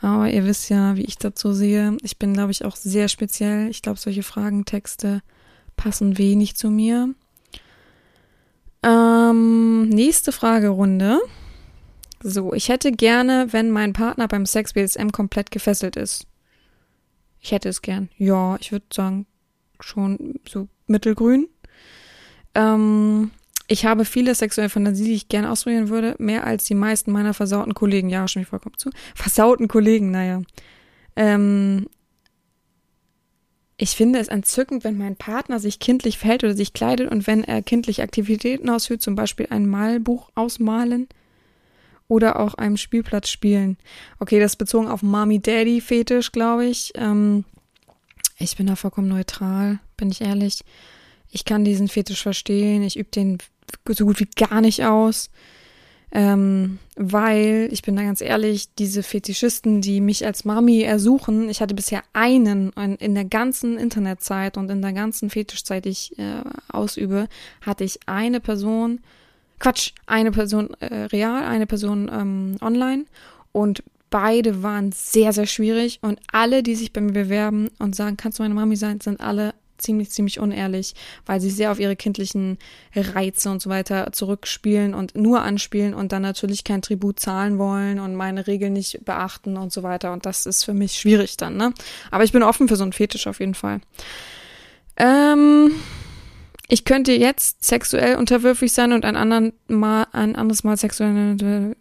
Aber 0.00 0.30
ihr 0.30 0.44
wisst 0.44 0.68
ja, 0.68 0.96
wie 0.96 1.04
ich 1.04 1.18
dazu 1.18 1.52
sehe. 1.52 1.96
Ich 2.02 2.18
bin, 2.18 2.34
glaube 2.34 2.52
ich, 2.52 2.64
auch 2.64 2.76
sehr 2.76 3.08
speziell. 3.08 3.70
Ich 3.70 3.82
glaube, 3.82 3.98
solche 3.98 4.22
Fragentexte 4.22 5.22
passen 5.76 6.18
wenig 6.18 6.56
zu 6.56 6.70
mir. 6.70 7.14
Ähm, 8.82 9.88
nächste 9.88 10.30
Fragerunde. 10.30 11.20
So, 12.22 12.52
ich 12.52 12.68
hätte 12.68 12.92
gerne, 12.92 13.48
wenn 13.50 13.70
mein 13.70 13.92
Partner 13.92 14.28
beim 14.28 14.46
Sex 14.46 14.74
BSM 14.74 15.08
komplett 15.08 15.50
gefesselt 15.50 15.96
ist. 15.96 16.26
Ich 17.40 17.52
hätte 17.52 17.68
es 17.68 17.82
gern. 17.82 18.08
Ja, 18.16 18.56
ich 18.60 18.72
würde 18.72 18.86
sagen, 18.92 19.26
schon 19.80 20.34
so 20.48 20.68
mittelgrün. 20.86 21.48
Ähm, 22.54 23.30
ich 23.66 23.86
habe 23.86 24.04
viele 24.04 24.34
sexuelle 24.34 24.68
Fantasien, 24.68 25.06
die 25.06 25.14
ich 25.14 25.28
gerne 25.28 25.50
ausprobieren 25.50 25.88
würde, 25.88 26.16
mehr 26.18 26.44
als 26.44 26.64
die 26.64 26.74
meisten 26.74 27.12
meiner 27.12 27.34
versauten 27.34 27.74
Kollegen. 27.74 28.10
Ja, 28.10 28.28
schon 28.28 28.40
mich 28.40 28.48
vollkommen 28.48 28.76
zu. 28.76 28.90
Versauten 29.14 29.68
Kollegen, 29.68 30.10
naja. 30.10 30.42
Ähm, 31.16 31.86
ich 33.76 33.90
finde 33.90 34.18
es 34.18 34.28
entzückend, 34.28 34.84
wenn 34.84 34.98
mein 34.98 35.16
Partner 35.16 35.58
sich 35.58 35.78
kindlich 35.78 36.18
verhält 36.18 36.44
oder 36.44 36.54
sich 36.54 36.74
kleidet 36.74 37.10
und 37.10 37.26
wenn 37.26 37.42
er 37.42 37.62
kindliche 37.62 38.02
Aktivitäten 38.02 38.70
ausführt, 38.70 39.02
zum 39.02 39.16
Beispiel 39.16 39.46
ein 39.50 39.66
Malbuch 39.66 40.30
ausmalen 40.34 41.08
oder 42.06 42.38
auch 42.38 42.54
einem 42.54 42.76
Spielplatz 42.76 43.30
spielen. 43.30 43.78
Okay, 44.20 44.38
das 44.38 44.52
ist 44.52 44.58
bezogen 44.58 44.88
auf 44.88 45.02
Mommy-Daddy-Fetisch, 45.02 46.32
glaube 46.32 46.66
ich. 46.66 46.92
Ähm, 46.96 47.44
ich 48.38 48.56
bin 48.56 48.66
da 48.66 48.76
vollkommen 48.76 49.08
neutral, 49.08 49.80
bin 49.96 50.10
ich 50.10 50.20
ehrlich. 50.20 50.60
Ich 51.30 51.44
kann 51.44 51.64
diesen 51.64 51.88
Fetisch 51.88 52.22
verstehen. 52.22 52.84
Ich 52.84 52.96
übe 52.96 53.10
den 53.10 53.38
so 53.88 54.04
gut 54.04 54.20
wie 54.20 54.28
gar 54.36 54.60
nicht 54.60 54.84
aus. 54.84 55.30
Ähm, 56.16 56.78
weil, 56.94 57.68
ich 57.72 57.82
bin 57.82 57.96
da 57.96 58.02
ganz 58.02 58.20
ehrlich, 58.20 58.72
diese 58.76 59.02
Fetischisten, 59.02 59.80
die 59.80 60.00
mich 60.00 60.24
als 60.24 60.44
Mami 60.44 60.82
ersuchen, 60.82 61.48
ich 61.50 61.60
hatte 61.60 61.74
bisher 61.74 62.04
einen 62.12 62.70
in, 63.00 63.14
der 63.16 63.24
ganzen 63.24 63.76
Internetzeit 63.76 64.56
und 64.56 64.70
in 64.70 64.80
der 64.80 64.92
ganzen 64.92 65.28
Fetischzeit, 65.28 65.84
die 65.86 65.88
ich 65.88 66.16
äh, 66.16 66.42
ausübe, 66.68 67.26
hatte 67.62 67.82
ich 67.82 67.98
eine 68.06 68.38
Person, 68.38 69.00
Quatsch, 69.58 69.90
eine 70.06 70.30
Person 70.30 70.74
äh, 70.78 71.06
real, 71.06 71.42
eine 71.42 71.66
Person 71.66 72.08
ähm, 72.12 72.56
online 72.60 73.06
und 73.50 73.82
beide 74.08 74.62
waren 74.62 74.92
sehr, 74.92 75.32
sehr 75.32 75.46
schwierig 75.46 75.98
und 76.00 76.20
alle, 76.30 76.62
die 76.62 76.76
sich 76.76 76.92
bei 76.92 77.00
mir 77.00 77.12
bewerben 77.12 77.70
und 77.80 77.96
sagen, 77.96 78.16
kannst 78.16 78.38
du 78.38 78.44
meine 78.44 78.54
Mami 78.54 78.76
sein, 78.76 79.00
sind 79.00 79.20
alle 79.20 79.52
ziemlich, 79.78 80.10
ziemlich 80.10 80.40
unehrlich, 80.40 80.94
weil 81.26 81.40
sie 81.40 81.50
sehr 81.50 81.72
auf 81.72 81.80
ihre 81.80 81.96
kindlichen 81.96 82.58
Reize 82.94 83.50
und 83.50 83.60
so 83.60 83.70
weiter 83.70 84.12
zurückspielen 84.12 84.94
und 84.94 85.16
nur 85.16 85.42
anspielen 85.42 85.94
und 85.94 86.12
dann 86.12 86.22
natürlich 86.22 86.64
kein 86.64 86.82
Tribut 86.82 87.20
zahlen 87.20 87.58
wollen 87.58 88.00
und 88.00 88.14
meine 88.14 88.46
Regeln 88.46 88.72
nicht 88.72 89.04
beachten 89.04 89.56
und 89.56 89.72
so 89.72 89.82
weiter. 89.82 90.12
Und 90.12 90.26
das 90.26 90.46
ist 90.46 90.64
für 90.64 90.74
mich 90.74 90.94
schwierig 90.94 91.36
dann, 91.36 91.56
ne? 91.56 91.72
Aber 92.10 92.24
ich 92.24 92.32
bin 92.32 92.42
offen 92.42 92.68
für 92.68 92.76
so 92.76 92.84
einen 92.84 92.92
Fetisch 92.92 93.26
auf 93.26 93.40
jeden 93.40 93.54
Fall. 93.54 93.80
Ähm, 94.96 95.72
ich 96.68 96.84
könnte 96.84 97.12
jetzt 97.12 97.64
sexuell 97.64 98.16
unterwürfig 98.16 98.72
sein 98.72 98.92
und 98.92 99.04
ein, 99.04 99.16
anderen 99.16 99.52
Mal, 99.68 100.06
ein 100.12 100.34
anderes 100.34 100.64
Mal 100.64 100.76
sexuell. 100.76 101.74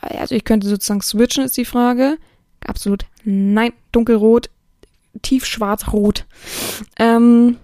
Also 0.00 0.34
ich 0.34 0.44
könnte 0.44 0.68
sozusagen 0.68 1.00
switchen, 1.00 1.44
ist 1.44 1.56
die 1.56 1.64
Frage. 1.64 2.18
Absolut 2.60 3.06
nein. 3.24 3.72
Dunkelrot 3.92 4.50
tiefschwarz-rot. 5.22 6.24
Ähm, 6.98 7.56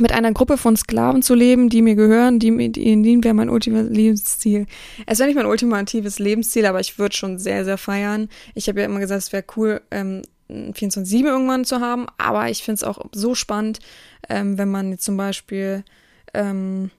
mit 0.00 0.12
einer 0.12 0.32
Gruppe 0.32 0.56
von 0.56 0.76
Sklaven 0.76 1.22
zu 1.22 1.34
leben, 1.34 1.68
die 1.68 1.82
mir 1.82 1.94
gehören, 1.94 2.38
die, 2.38 2.50
mir, 2.50 2.68
die, 2.68 3.02
die 3.02 3.24
wäre 3.24 3.34
mein 3.34 3.50
ultimatives 3.50 3.96
Lebensziel. 3.96 4.66
Es 5.06 5.18
wäre 5.18 5.28
nicht 5.28 5.36
mein 5.36 5.46
ultimatives 5.46 6.18
Lebensziel, 6.18 6.66
aber 6.66 6.80
ich 6.80 6.98
würde 6.98 7.16
schon 7.16 7.38
sehr, 7.38 7.64
sehr 7.64 7.78
feiern. 7.78 8.28
Ich 8.54 8.68
habe 8.68 8.80
ja 8.80 8.86
immer 8.86 9.00
gesagt, 9.00 9.22
es 9.22 9.32
wäre 9.32 9.44
cool, 9.56 9.80
ähm, 9.90 10.22
24-7 10.48 11.26
irgendwann 11.26 11.64
zu 11.64 11.80
haben, 11.80 12.06
aber 12.16 12.48
ich 12.48 12.62
finde 12.62 12.76
es 12.76 12.84
auch 12.84 13.04
so 13.12 13.34
spannend, 13.34 13.80
ähm, 14.28 14.56
wenn 14.56 14.70
man 14.70 14.90
jetzt 14.90 15.04
zum 15.04 15.16
Beispiel 15.16 15.84
ähm, 16.32 16.90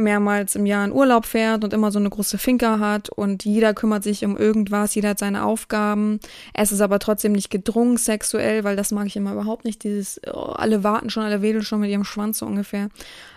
mehrmals 0.00 0.54
im 0.54 0.66
Jahr 0.66 0.84
in 0.84 0.92
Urlaub 0.92 1.26
fährt 1.26 1.64
und 1.64 1.72
immer 1.72 1.90
so 1.90 1.98
eine 1.98 2.10
große 2.10 2.38
Finca 2.38 2.78
hat 2.78 3.10
und 3.10 3.44
jeder 3.44 3.74
kümmert 3.74 4.02
sich 4.02 4.24
um 4.24 4.36
irgendwas, 4.36 4.94
jeder 4.94 5.10
hat 5.10 5.18
seine 5.18 5.44
Aufgaben. 5.44 6.20
Es 6.54 6.72
ist 6.72 6.80
aber 6.80 6.98
trotzdem 6.98 7.32
nicht 7.32 7.50
gedrungen 7.50 7.96
sexuell, 7.96 8.64
weil 8.64 8.76
das 8.76 8.90
mag 8.90 9.06
ich 9.06 9.16
immer 9.16 9.32
überhaupt 9.32 9.64
nicht. 9.64 9.84
Dieses, 9.84 10.20
oh, 10.26 10.52
alle 10.52 10.82
warten 10.84 11.10
schon, 11.10 11.22
alle 11.22 11.42
wedeln 11.42 11.62
schon 11.62 11.80
mit 11.80 11.90
ihrem 11.90 12.04
Schwanz 12.04 12.38
so 12.38 12.46
ungefähr. 12.46 12.88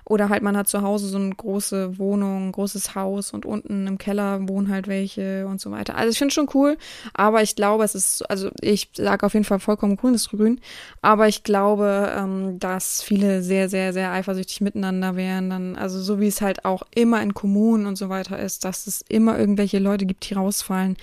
Oder 0.06 0.30
halt 0.30 0.44
man 0.44 0.58
hat 0.58 0.68
zu 0.68 0.82
Hause 0.82 1.08
so 1.08 1.18
eine 1.18 1.34
große 1.34 1.98
Wohnung, 1.98 2.48
ein 2.48 2.52
großes 2.52 2.96
Haus 2.96 3.32
und 3.32 3.46
unten 3.46 3.88
im 3.88 3.98
Keller 3.98 4.48
wohnen 4.48 4.70
halt 4.70 4.88
welche 4.88 5.48
und 5.48 5.62
so 5.62 5.72
weiter. 5.72 5.96
Also 5.96 6.12
ich 6.12 6.18
finde 6.18 6.34
schon 6.34 6.50
cool, 6.54 6.78
aber 7.14 7.42
ich 7.42 7.56
glaube, 7.56 7.84
es 7.84 7.96
ist, 7.96 8.30
also 8.30 8.50
ich 8.62 8.90
sage 8.94 9.26
auf 9.26 9.34
jeden 9.34 9.46
Fall 9.46 9.60
vollkommen 9.60 9.96
grün 9.96 10.14
ist 10.14 10.30
grün, 10.30 10.60
aber 11.02 11.28
ich 11.28 11.44
glaube, 11.44 12.12
ähm, 12.18 12.60
dass 12.60 13.02
viele 13.02 13.44
sehr, 13.44 13.70
sehr, 13.70 13.94
sehr 13.94 14.12
eifersüchtig 14.12 14.62
miteinander 14.62 15.16
wären. 15.16 15.50
Dann, 15.50 15.76
also 15.76 16.02
so 16.02 16.20
wie 16.20 16.28
es 16.28 16.42
halt 16.42 16.66
auch 16.66 16.84
immer 16.94 17.22
in 17.22 17.34
Kommunen 17.34 17.86
und 17.86 17.98
so 17.98 18.10
weiter 18.10 18.40
ist, 18.40 18.66
dass 18.66 18.88
es 18.88 19.04
immer 19.08 19.38
irgendwelche 19.38 19.80
Leute 19.80 20.06
gibt, 20.06 20.30
die 20.30 20.34
rausfallen. 20.34 20.98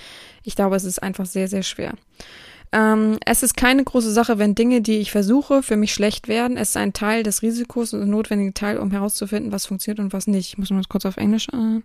Ich 0.45 0.57
glaube, 0.57 0.77
es 0.77 0.85
ist 0.85 1.03
einfach 1.03 1.27
sehr, 1.27 1.49
sehr 1.49 1.63
schwer. 1.63 1.95
Ähm, 2.73 3.19
es 3.27 3.43
ist 3.43 3.57
keine 3.57 3.83
große 3.83 4.13
Sache, 4.13 4.39
wenn 4.39 4.55
Dinge, 4.55 4.81
die 4.81 4.99
ich 4.99 5.11
versuche, 5.11 5.63
für 5.63 5.77
mich 5.77 5.93
schlecht 5.93 6.29
werden. 6.29 6.57
Es 6.57 6.71
ist 6.71 6.77
ein 6.77 6.93
Teil 6.93 7.23
des 7.25 7.43
Risikos 7.43 7.93
und 7.93 8.03
ein 8.03 8.11
notwendiger 8.11 8.55
Teil, 8.55 8.79
um 8.79 8.93
herauszufinden, 8.93 9.51
was 9.51 9.67
funktioniert 9.67 9.99
und 9.99 10.13
was 10.13 10.27
nicht. 10.27 10.49
Ich 10.49 10.59
muss 10.59 10.71
mal 10.71 10.83
kurz 10.89 11.05
auf 11.05 11.17
Englisch 11.17 11.49
an. 11.49 11.83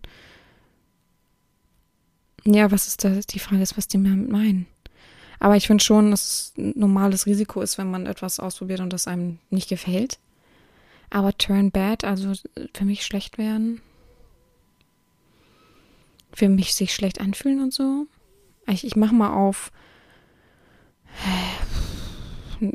Ja, 2.45 2.71
was 2.71 2.87
ist 2.87 3.03
das? 3.03 3.25
Die 3.25 3.39
Frage 3.39 3.63
ist, 3.63 3.77
was 3.77 3.87
die 3.87 4.01
damit 4.01 4.29
meinen. 4.29 4.67
Aber 5.39 5.55
ich 5.55 5.67
finde 5.67 5.83
schon, 5.83 6.11
dass 6.11 6.21
es 6.23 6.53
ein 6.57 6.73
normales 6.75 7.25
Risiko 7.25 7.61
ist, 7.61 7.77
wenn 7.77 7.89
man 7.89 8.05
etwas 8.05 8.39
ausprobiert 8.39 8.79
und 8.79 8.93
das 8.93 9.07
einem 9.07 9.39
nicht 9.49 9.67
gefällt. 9.67 10.19
Aber 11.09 11.35
turn 11.37 11.71
bad, 11.71 12.03
also 12.03 12.33
für 12.73 12.85
mich 12.85 13.05
schlecht 13.05 13.37
werden. 13.39 13.81
Für 16.31 16.49
mich 16.49 16.75
sich 16.75 16.93
schlecht 16.93 17.19
anfühlen 17.19 17.61
und 17.61 17.73
so. 17.73 18.05
Ich, 18.67 18.85
ich 18.85 18.95
mach 18.95 19.11
mal 19.11 19.33
auf 19.33 19.71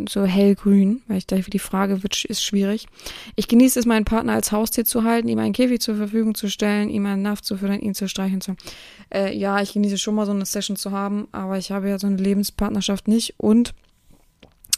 so 0.08 0.24
hellgrün, 0.24 1.02
weil 1.08 1.18
ich 1.18 1.26
dachte, 1.26 1.50
die 1.50 1.58
Frage 1.58 2.02
wird, 2.02 2.24
ist 2.24 2.44
schwierig. 2.44 2.86
Ich 3.36 3.48
genieße 3.48 3.78
es, 3.78 3.86
meinen 3.86 4.04
Partner 4.04 4.34
als 4.34 4.52
Haustier 4.52 4.84
zu 4.84 5.04
halten, 5.04 5.28
ihm 5.28 5.38
einen 5.38 5.52
Käfig 5.52 5.80
zur 5.80 5.96
Verfügung 5.96 6.34
zu 6.34 6.48
stellen, 6.48 6.90
ihm 6.90 7.06
einen 7.06 7.22
Napf 7.22 7.40
zu 7.40 7.56
füttern, 7.56 7.80
ihn 7.80 7.94
zu 7.94 8.08
streichen 8.08 8.40
zu. 8.40 8.56
Äh, 9.12 9.36
ja, 9.36 9.60
ich 9.60 9.72
genieße 9.72 9.98
schon 9.98 10.14
mal 10.14 10.26
so 10.26 10.32
eine 10.32 10.46
Session 10.46 10.76
zu 10.76 10.92
haben, 10.92 11.28
aber 11.32 11.58
ich 11.58 11.72
habe 11.72 11.88
ja 11.88 11.98
so 11.98 12.06
eine 12.06 12.16
Lebenspartnerschaft 12.16 13.08
nicht 13.08 13.34
und 13.38 13.74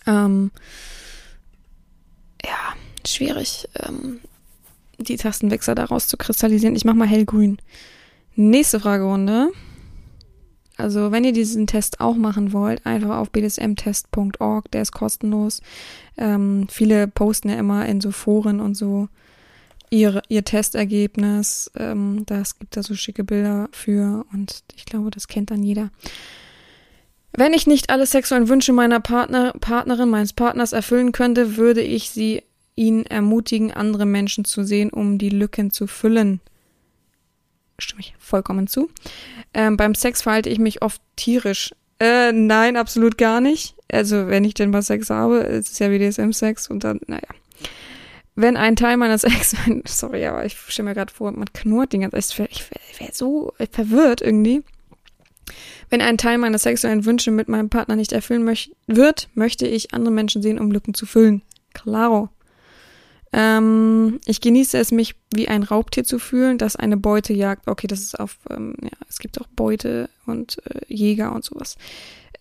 ähm, 0.07 0.51
ja, 2.45 2.75
schwierig, 3.07 3.69
ähm, 3.87 4.21
die 4.99 5.17
Tastenwechsel 5.17 5.75
daraus 5.75 6.07
zu 6.07 6.17
kristallisieren. 6.17 6.77
Ich 6.77 6.85
mach 6.85 6.95
mal 6.95 7.09
hellgrün. 7.09 7.59
Nächste 8.35 8.81
Fragerunde. 8.81 9.51
Also 10.83 11.13
wenn 11.13 11.23
ihr 11.23 11.33
diesen 11.33 11.69
Test 11.69 12.01
auch 12.01 12.17
machen 12.17 12.53
wollt, 12.53 12.85
einfach 12.85 13.19
auf 13.19 13.31
bdsmtest.org, 13.31 14.71
der 14.73 14.83
ist 14.83 14.91
kostenlos. 14.91 15.63
Ähm, 16.19 16.67
viele 16.69 17.07
posten 17.07 17.51
ja 17.51 17.57
immer 17.57 17.87
in 17.87 18.01
so 18.01 18.11
Foren 18.11 18.61
und 18.61 18.75
so 18.75 19.09
ihr, 19.91 20.23
ihr 20.29 20.45
Testergebnis. 20.45 21.71
Ähm, 21.79 22.25
das 22.27 22.59
gibt 22.59 22.77
da 22.77 22.83
so 22.83 22.97
schicke 22.97 23.23
Bilder 23.23 23.69
für 23.71 24.27
und 24.33 24.65
ich 24.75 24.85
glaube, 24.85 25.11
das 25.11 25.29
kennt 25.29 25.53
dann 25.53 25.63
jeder. 25.63 25.91
Wenn 27.33 27.55
ich 27.55 27.69
nicht 27.69 27.91
alle 27.91 28.05
sexuellen 28.05 28.49
Wünsche 28.49 28.73
meiner 28.73 28.99
Partner, 28.99 29.53
Partnerin, 29.61 30.11
meines 30.11 30.33
Partners 30.33 30.73
erfüllen 30.73 31.13
könnte, 31.13 31.57
würde 31.57 31.81
ich 31.81 32.11
sie 32.11 32.43
ihn 32.75 33.07
ermutigen, 33.07 33.73
andere 33.73 34.05
Menschen 34.05 34.45
zu 34.45 34.65
sehen, 34.65 34.91
um 34.91 35.17
die 35.17 35.31
Lücken 35.31 35.71
zu 35.71 35.87
füllen 35.87 36.41
stimme 37.83 38.01
ich 38.01 38.15
vollkommen 38.19 38.67
zu. 38.67 38.91
Ähm, 39.55 39.77
beim 39.77 39.95
Sex 39.95 40.23
verhalte 40.23 40.49
ich 40.49 40.59
mich 40.59 40.83
oft 40.83 41.01
tierisch. 41.17 41.75
Äh, 42.01 42.33
nein, 42.33 42.77
absolut 42.77 43.19
gar 43.19 43.41
nicht. 43.41 43.77
Also, 43.91 44.29
wenn 44.29 44.45
ich 44.45 44.55
denn 44.55 44.71
mal 44.71 44.83
Sex 44.83 45.11
habe, 45.11 45.39
ist 45.39 45.73
es 45.73 45.79
ja 45.79 45.89
BDSM-Sex 45.89 46.69
und 46.69 46.85
dann, 46.85 47.01
naja. 47.07 47.29
Wenn 48.35 48.57
ein 48.57 48.77
Teil 48.77 48.97
meiner 48.97 49.19
Sex, 49.19 49.55
sorry, 49.85 50.25
aber 50.27 50.45
ich 50.47 50.57
stelle 50.69 50.89
mir 50.89 50.95
gerade 50.95 51.13
vor, 51.13 51.31
man 51.33 51.53
knurrt 51.53 51.93
den 51.93 52.01
ganzen, 52.01 52.47
ich 52.51 52.71
wäre 52.71 52.81
wär 52.99 53.11
so 53.13 53.53
verwirrt 53.71 54.23
irgendwie. 54.23 54.63
Wenn 55.91 56.01
ein 56.01 56.17
Teil 56.17 56.39
meiner 56.39 56.57
sexuellen 56.57 57.05
Wünsche 57.05 57.31
mit 57.31 57.49
meinem 57.49 57.69
Partner 57.69 57.97
nicht 57.97 58.13
erfüllen 58.13 58.45
möch 58.45 58.71
wird, 58.87 59.29
möchte 59.35 59.67
ich 59.67 59.93
andere 59.93 60.13
Menschen 60.13 60.41
sehen, 60.41 60.59
um 60.59 60.71
Lücken 60.71 60.95
zu 60.95 61.05
füllen. 61.05 61.43
Claro. 61.75 62.31
Ähm, 63.33 64.21
ich 64.27 64.41
genieße 64.41 64.79
es, 64.79 64.93
mich 64.93 65.15
wie 65.35 65.49
ein 65.49 65.63
Raubtier 65.63 66.05
zu 66.05 66.19
fühlen, 66.19 66.59
das 66.59 66.77
eine 66.77 66.97
Beute 66.97 67.33
jagt. 67.33 67.67
Okay, 67.67 67.87
das 67.87 68.01
ist 68.01 68.21
auf, 68.21 68.39
ähm, 68.51 68.75
ja, 68.83 68.91
es 69.09 69.19
gibt 69.19 69.41
auch 69.41 69.47
Beute 69.49 70.11
und 70.27 70.59
äh, 70.67 70.81
Jäger 70.93 71.33
und 71.33 71.45
sowas. 71.45 71.77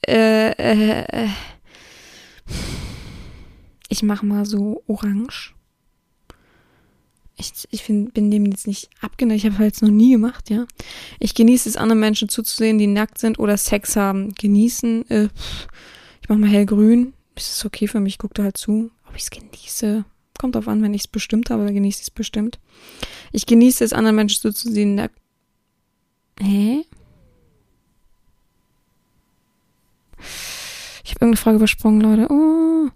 Äh, 0.05 0.51
äh, 0.51 1.05
äh. 1.07 1.29
Ich 3.87 4.03
mache 4.03 4.25
mal 4.25 4.45
so 4.45 4.83
orange. 4.87 5.53
Ich, 7.37 7.51
ich 7.71 7.83
find, 7.83 8.13
bin 8.13 8.29
dem 8.29 8.45
jetzt 8.45 8.67
nicht 8.67 8.89
abgeneigt, 8.99 9.43
ich 9.43 9.51
habe 9.51 9.57
halt 9.59 9.81
noch 9.81 9.89
nie 9.89 10.11
gemacht, 10.11 10.49
ja. 10.49 10.65
Ich 11.19 11.33
genieße 11.33 11.69
es, 11.69 11.77
anderen 11.77 11.99
Menschen 11.99 12.29
zuzusehen, 12.29 12.77
die 12.77 12.87
nackt 12.87 13.17
sind 13.17 13.39
oder 13.39 13.57
Sex 13.57 13.95
haben. 13.95 14.33
Genießen, 14.35 15.09
äh, 15.09 15.29
ich 16.21 16.29
mach 16.29 16.37
mal 16.37 16.49
hellgrün. 16.49 17.13
Ist 17.35 17.49
es 17.49 17.65
okay 17.65 17.87
für 17.87 17.99
mich, 17.99 18.13
ich 18.13 18.19
gucke 18.19 18.33
da 18.35 18.43
halt 18.43 18.57
zu. 18.57 18.91
Ob 19.07 19.15
ich 19.15 19.23
es 19.23 19.29
genieße, 19.29 20.05
Kommt 20.37 20.55
drauf 20.55 20.67
an, 20.67 20.81
wenn 20.81 20.93
ich 20.93 21.01
es 21.01 21.07
bestimmt 21.07 21.49
habe, 21.49 21.65
dann 21.65 21.73
genieße 21.73 21.99
ich 21.99 22.07
es 22.07 22.11
bestimmt. 22.11 22.59
Ich 23.31 23.45
genieße 23.45 23.83
es, 23.83 23.93
anderen 23.93 24.15
Menschen 24.15 24.41
so 24.41 24.51
zu 24.51 24.71
sehen. 24.71 24.97
Da 24.97 25.09
Hä? 26.39 26.85
Ich 31.03 31.11
habe 31.11 31.25
irgendeine 31.25 31.37
Frage 31.37 31.57
übersprungen, 31.57 32.01
Leute. 32.01 32.27
Oh. 32.31 32.89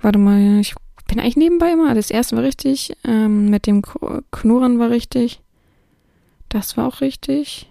Warte 0.00 0.18
mal, 0.18 0.60
ich 0.60 0.74
bin 1.06 1.20
eigentlich 1.20 1.36
nebenbei 1.36 1.72
immer. 1.72 1.94
Das 1.94 2.10
erste 2.10 2.36
war 2.36 2.42
richtig. 2.42 2.96
Ähm, 3.04 3.50
mit 3.50 3.66
dem 3.66 3.82
Knurren 4.30 4.78
war 4.78 4.90
richtig. 4.90 5.40
Das 6.48 6.76
war 6.76 6.86
auch 6.86 7.00
richtig. 7.00 7.68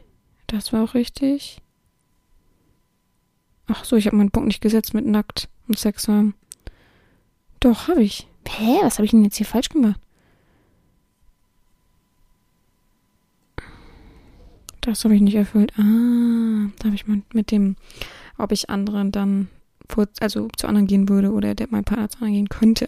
Das 0.47 0.73
war 0.73 0.83
auch 0.83 0.93
richtig. 0.93 1.61
Ach 3.67 3.83
so, 3.83 3.95
ich 3.95 4.05
habe 4.05 4.17
meinen 4.17 4.31
Punkt 4.31 4.47
nicht 4.47 4.61
gesetzt 4.61 4.93
mit 4.93 5.05
nackt 5.05 5.49
und 5.67 5.79
Sex 5.79 6.07
haben. 6.07 6.35
Doch, 7.59 7.87
habe 7.87 8.03
ich. 8.03 8.27
Hä, 8.47 8.79
was 8.83 8.97
habe 8.97 9.05
ich 9.05 9.11
denn 9.11 9.23
jetzt 9.23 9.37
hier 9.37 9.45
falsch 9.45 9.69
gemacht? 9.69 9.99
Das 14.81 15.03
habe 15.03 15.15
ich 15.15 15.21
nicht 15.21 15.35
erfüllt. 15.35 15.73
Ah, 15.77 16.69
da 16.77 16.85
habe 16.85 16.95
ich 16.95 17.07
mal 17.07 17.21
mit 17.33 17.51
dem, 17.51 17.75
ob 18.37 18.51
ich 18.51 18.69
anderen 18.69 19.11
dann, 19.11 19.47
vor, 19.89 20.07
also 20.19 20.47
zu 20.57 20.67
anderen 20.67 20.87
gehen 20.87 21.09
würde 21.09 21.31
oder 21.31 21.55
der 21.55 21.67
mein 21.71 21.83
Partner 21.83 22.09
zu 22.09 22.17
anderen 22.17 22.33
gehen 22.33 22.49
könnte. 22.49 22.87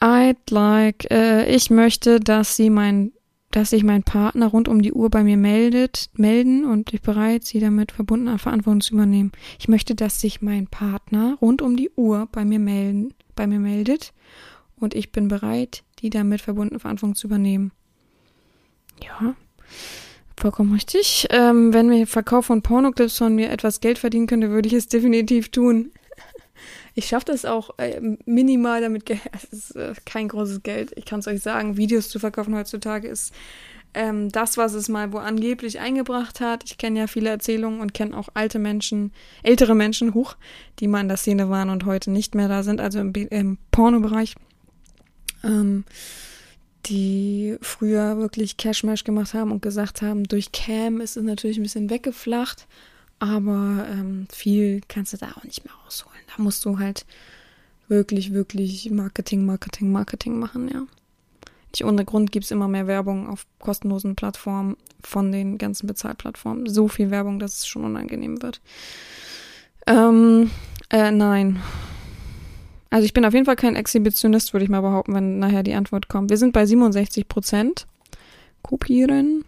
I'd 0.00 0.36
like, 0.50 1.10
äh, 1.10 1.44
ich 1.54 1.70
möchte, 1.70 2.20
dass 2.20 2.56
sie 2.56 2.70
mein 2.70 3.12
dass 3.50 3.70
sich 3.70 3.82
mein 3.82 4.02
Partner 4.02 4.48
rund 4.48 4.68
um 4.68 4.82
die 4.82 4.92
Uhr 4.92 5.08
bei 5.10 5.24
mir 5.24 5.36
meldet, 5.36 6.10
melden 6.14 6.64
und 6.64 6.92
ich 6.92 7.00
bereit, 7.00 7.44
sie 7.44 7.60
damit 7.60 7.92
verbundene 7.92 8.38
Verantwortung 8.38 8.80
zu 8.80 8.94
übernehmen. 8.94 9.32
Ich 9.58 9.68
möchte, 9.68 9.94
dass 9.94 10.20
sich 10.20 10.42
mein 10.42 10.66
Partner 10.66 11.38
rund 11.40 11.62
um 11.62 11.76
die 11.76 11.90
Uhr 11.96 12.28
bei 12.30 12.44
mir 12.44 12.58
melden, 12.58 13.14
bei 13.34 13.46
mir 13.46 13.58
meldet 13.58 14.12
und 14.76 14.94
ich 14.94 15.12
bin 15.12 15.28
bereit, 15.28 15.82
die 16.00 16.10
damit 16.10 16.40
verbundene 16.40 16.78
Verantwortung 16.78 17.14
zu 17.14 17.26
übernehmen. 17.26 17.72
Ja, 19.02 19.34
vollkommen 20.36 20.72
richtig. 20.72 21.26
Ähm, 21.30 21.72
wenn 21.72 21.88
mir 21.88 22.06
Verkauf 22.06 22.46
von 22.46 22.62
Pornoclips 22.62 23.18
von 23.18 23.34
mir 23.34 23.50
etwas 23.50 23.80
Geld 23.80 23.98
verdienen 23.98 24.26
könnte, 24.26 24.50
würde 24.50 24.68
ich 24.68 24.74
es 24.74 24.88
definitiv 24.88 25.50
tun. 25.50 25.92
Ich 26.98 27.06
schaffe 27.06 27.26
das 27.26 27.44
auch 27.44 27.78
äh, 27.78 28.00
minimal 28.26 28.80
damit. 28.80 29.06
Geld. 29.06 29.20
Es 29.32 29.44
ist 29.44 29.76
äh, 29.76 29.94
kein 30.04 30.26
großes 30.26 30.64
Geld. 30.64 30.90
Ich 30.96 31.04
kann 31.04 31.20
es 31.20 31.28
euch 31.28 31.40
sagen, 31.40 31.76
Videos 31.76 32.08
zu 32.08 32.18
verkaufen 32.18 32.56
heutzutage 32.56 33.06
ist 33.06 33.32
ähm, 33.94 34.30
das, 34.30 34.56
was 34.56 34.74
es 34.74 34.88
mal 34.88 35.12
wo 35.12 35.18
angeblich 35.18 35.78
eingebracht 35.78 36.40
hat. 36.40 36.64
Ich 36.64 36.76
kenne 36.76 36.98
ja 36.98 37.06
viele 37.06 37.30
Erzählungen 37.30 37.80
und 37.80 37.94
kenne 37.94 38.16
auch 38.16 38.30
alte 38.34 38.58
Menschen, 38.58 39.12
ältere 39.44 39.76
Menschen 39.76 40.12
hoch, 40.12 40.34
die 40.80 40.88
mal 40.88 41.00
in 41.00 41.06
der 41.06 41.18
Szene 41.18 41.48
waren 41.48 41.70
und 41.70 41.84
heute 41.84 42.10
nicht 42.10 42.34
mehr 42.34 42.48
da 42.48 42.64
sind, 42.64 42.80
also 42.80 42.98
im, 42.98 43.12
im 43.14 43.58
Pornobereich. 43.70 44.34
Ähm, 45.44 45.84
die 46.86 47.58
früher 47.60 48.18
wirklich 48.18 48.56
Cashmash 48.56 49.04
gemacht 49.04 49.34
haben 49.34 49.52
und 49.52 49.62
gesagt 49.62 50.02
haben, 50.02 50.24
durch 50.24 50.50
Cam 50.50 51.00
ist 51.00 51.16
es 51.16 51.22
natürlich 51.22 51.58
ein 51.58 51.62
bisschen 51.62 51.90
weggeflacht, 51.90 52.66
aber 53.18 53.86
ähm, 53.90 54.26
viel 54.30 54.80
kannst 54.88 55.12
du 55.12 55.16
da 55.16 55.32
auch 55.32 55.44
nicht 55.44 55.64
mehr 55.64 55.74
rausholen. 55.84 56.18
Da 56.36 56.42
musst 56.42 56.64
du 56.64 56.78
halt 56.78 57.04
wirklich, 57.88 58.32
wirklich 58.32 58.90
Marketing, 58.90 59.44
Marketing, 59.44 59.90
Marketing 59.90 60.38
machen, 60.38 60.68
ja. 60.68 60.86
Nicht 61.72 61.84
ohne 61.84 62.04
Grund 62.04 62.32
gibt 62.32 62.44
es 62.44 62.50
immer 62.50 62.68
mehr 62.68 62.86
Werbung 62.86 63.28
auf 63.28 63.46
kostenlosen 63.58 64.16
Plattformen 64.16 64.76
von 65.02 65.32
den 65.32 65.58
ganzen 65.58 65.86
Bezahlplattformen. 65.86 66.66
So 66.66 66.88
viel 66.88 67.10
Werbung, 67.10 67.38
dass 67.38 67.58
es 67.58 67.66
schon 67.66 67.84
unangenehm 67.84 68.40
wird. 68.42 68.60
Ähm, 69.86 70.50
äh, 70.90 71.10
nein. 71.10 71.60
Also 72.90 73.04
ich 73.04 73.12
bin 73.12 73.24
auf 73.26 73.34
jeden 73.34 73.44
Fall 73.44 73.56
kein 73.56 73.76
Exhibitionist, 73.76 74.54
würde 74.54 74.64
ich 74.64 74.70
mal 74.70 74.80
behaupten, 74.80 75.14
wenn 75.14 75.38
nachher 75.38 75.62
die 75.62 75.74
Antwort 75.74 76.08
kommt. 76.08 76.30
Wir 76.30 76.38
sind 76.38 76.52
bei 76.52 76.64
67 76.64 77.28
Prozent. 77.28 77.86
Kopieren. 78.62 79.44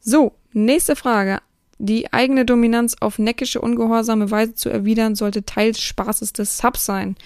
So, 0.00 0.32
nächste 0.54 0.96
Frage. 0.96 1.40
Die 1.78 2.12
eigene 2.12 2.44
Dominanz 2.44 2.96
auf 3.00 3.18
neckische, 3.18 3.60
ungehorsame 3.60 4.30
Weise 4.30 4.54
zu 4.54 4.68
erwidern, 4.68 5.16
sollte 5.16 5.44
Teil 5.44 5.72
des 5.72 5.82
Spaßes 5.82 6.32
des 6.32 6.56
Subs 6.56 6.86
sein. 6.86 7.16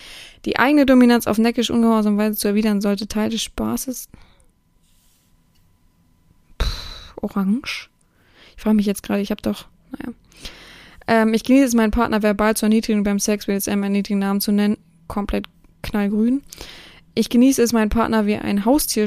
Die 0.47 0.59
eigene 0.59 0.87
Dominanz 0.87 1.27
auf 1.27 1.37
neckische, 1.37 1.75
ungehorsame 1.75 2.17
Weise 2.17 2.39
zu 2.39 2.49
erwidern, 2.49 2.81
sollte 2.81 3.07
Teil 3.07 3.29
des 3.29 3.43
Spaßes. 3.43 4.09
Puh, 6.57 6.67
orange. 7.21 7.91
Ich 8.57 8.63
frage 8.63 8.77
mich 8.77 8.87
jetzt 8.87 9.03
gerade, 9.03 9.21
ich 9.21 9.31
habe 9.31 9.43
doch, 9.43 9.67
naja. 9.91 10.15
Ähm, 11.07 11.35
ich 11.35 11.45
genieße 11.45 11.67
es, 11.67 11.75
meinen 11.75 11.91
Partner 11.91 12.23
verbal 12.23 12.57
zu 12.57 12.65
erniedrigen 12.65 13.03
beim 13.03 13.19
Sex, 13.19 13.49
einen 13.49 13.83
erniedrigen 13.83 14.21
Namen 14.21 14.41
zu 14.41 14.53
nennen. 14.53 14.79
Komplett 15.07 15.47
knallgrün. 15.83 16.43
Ich 17.15 17.29
genieße 17.29 17.63
es, 17.63 17.73
meinen 17.73 17.91
Partner 17.91 18.27
wie 18.27 18.37
ein 18.37 18.65
Haustier 18.65 19.07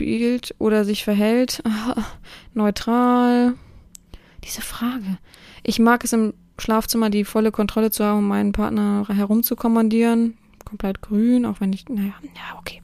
spielt 0.00 0.54
oder 0.58 0.86
sich 0.86 1.04
verhält. 1.04 1.62
Neutral. 2.54 3.54
Diese 4.44 4.62
Frage. 4.62 5.18
Ich 5.62 5.78
mag 5.78 6.02
es 6.04 6.14
im 6.14 6.32
Schlafzimmer 6.56 7.10
die 7.10 7.24
volle 7.24 7.52
Kontrolle 7.52 7.90
zu 7.90 8.02
haben, 8.02 8.20
um 8.20 8.28
meinen 8.28 8.52
Partner 8.52 9.04
herumzukommandieren. 9.08 10.38
Komplett 10.64 11.02
grün, 11.02 11.44
auch 11.44 11.60
wenn 11.60 11.74
ich, 11.74 11.86
naja, 11.90 12.14
ja, 12.22 12.58
okay. 12.58 12.80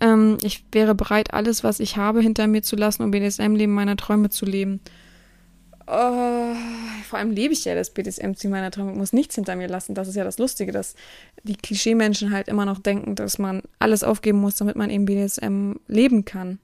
Ähm, 0.00 0.38
ich 0.42 0.64
wäre 0.70 0.94
bereit, 0.94 1.34
alles, 1.34 1.64
was 1.64 1.80
ich 1.80 1.96
habe, 1.96 2.20
hinter 2.20 2.46
mir 2.46 2.62
zu 2.62 2.76
lassen, 2.76 3.02
um 3.02 3.10
BDSM-Leben 3.10 3.74
meiner 3.74 3.96
Träume 3.96 4.30
zu 4.30 4.46
leben. 4.46 4.78
Oh, 5.92 6.54
vor 7.08 7.18
allem 7.18 7.32
lebe 7.32 7.52
ich 7.52 7.64
ja 7.64 7.74
das 7.74 7.90
BDSM-Ziel 7.90 8.48
meiner 8.48 8.70
Träume, 8.70 8.92
muss 8.92 9.12
nichts 9.12 9.34
hinter 9.34 9.56
mir 9.56 9.66
lassen. 9.66 9.96
Das 9.96 10.06
ist 10.06 10.14
ja 10.14 10.22
das 10.22 10.38
Lustige, 10.38 10.70
dass 10.70 10.94
die 11.42 11.56
Klischee-Menschen 11.56 12.30
halt 12.30 12.46
immer 12.46 12.64
noch 12.64 12.78
denken, 12.78 13.16
dass 13.16 13.38
man 13.38 13.62
alles 13.80 14.04
aufgeben 14.04 14.38
muss, 14.38 14.54
damit 14.54 14.76
man 14.76 14.88
eben 14.88 15.04
BDSM 15.04 15.72
leben 15.88 16.24
kann. 16.24 16.60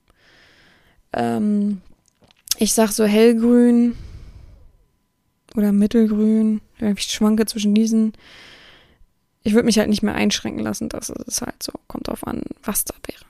Ähm, 1.11 1.81
ich 2.57 2.73
sag 2.73 2.91
so 2.91 3.03
hellgrün 3.03 3.97
oder 5.55 5.73
mittelgrün. 5.73 6.61
Ich 6.79 7.03
schwanke 7.03 7.45
zwischen 7.47 7.75
diesen. 7.75 8.13
Ich 9.43 9.53
würde 9.53 9.65
mich 9.65 9.77
halt 9.77 9.89
nicht 9.89 10.03
mehr 10.03 10.15
einschränken 10.15 10.63
lassen. 10.63 10.87
Das 10.87 11.09
ist 11.09 11.41
halt 11.41 11.61
so. 11.61 11.73
Kommt 11.87 12.07
drauf 12.07 12.25
an, 12.25 12.43
was 12.63 12.85
da 12.85 12.93
wäre. 13.05 13.25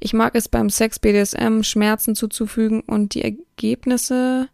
Ich 0.00 0.14
mag 0.14 0.34
es 0.34 0.48
beim 0.48 0.70
Sex 0.70 0.98
BDSM 0.98 1.62
Schmerzen 1.62 2.14
zuzufügen 2.14 2.80
und 2.80 3.14
die 3.14 3.22
Ergebnisse, 3.22 4.48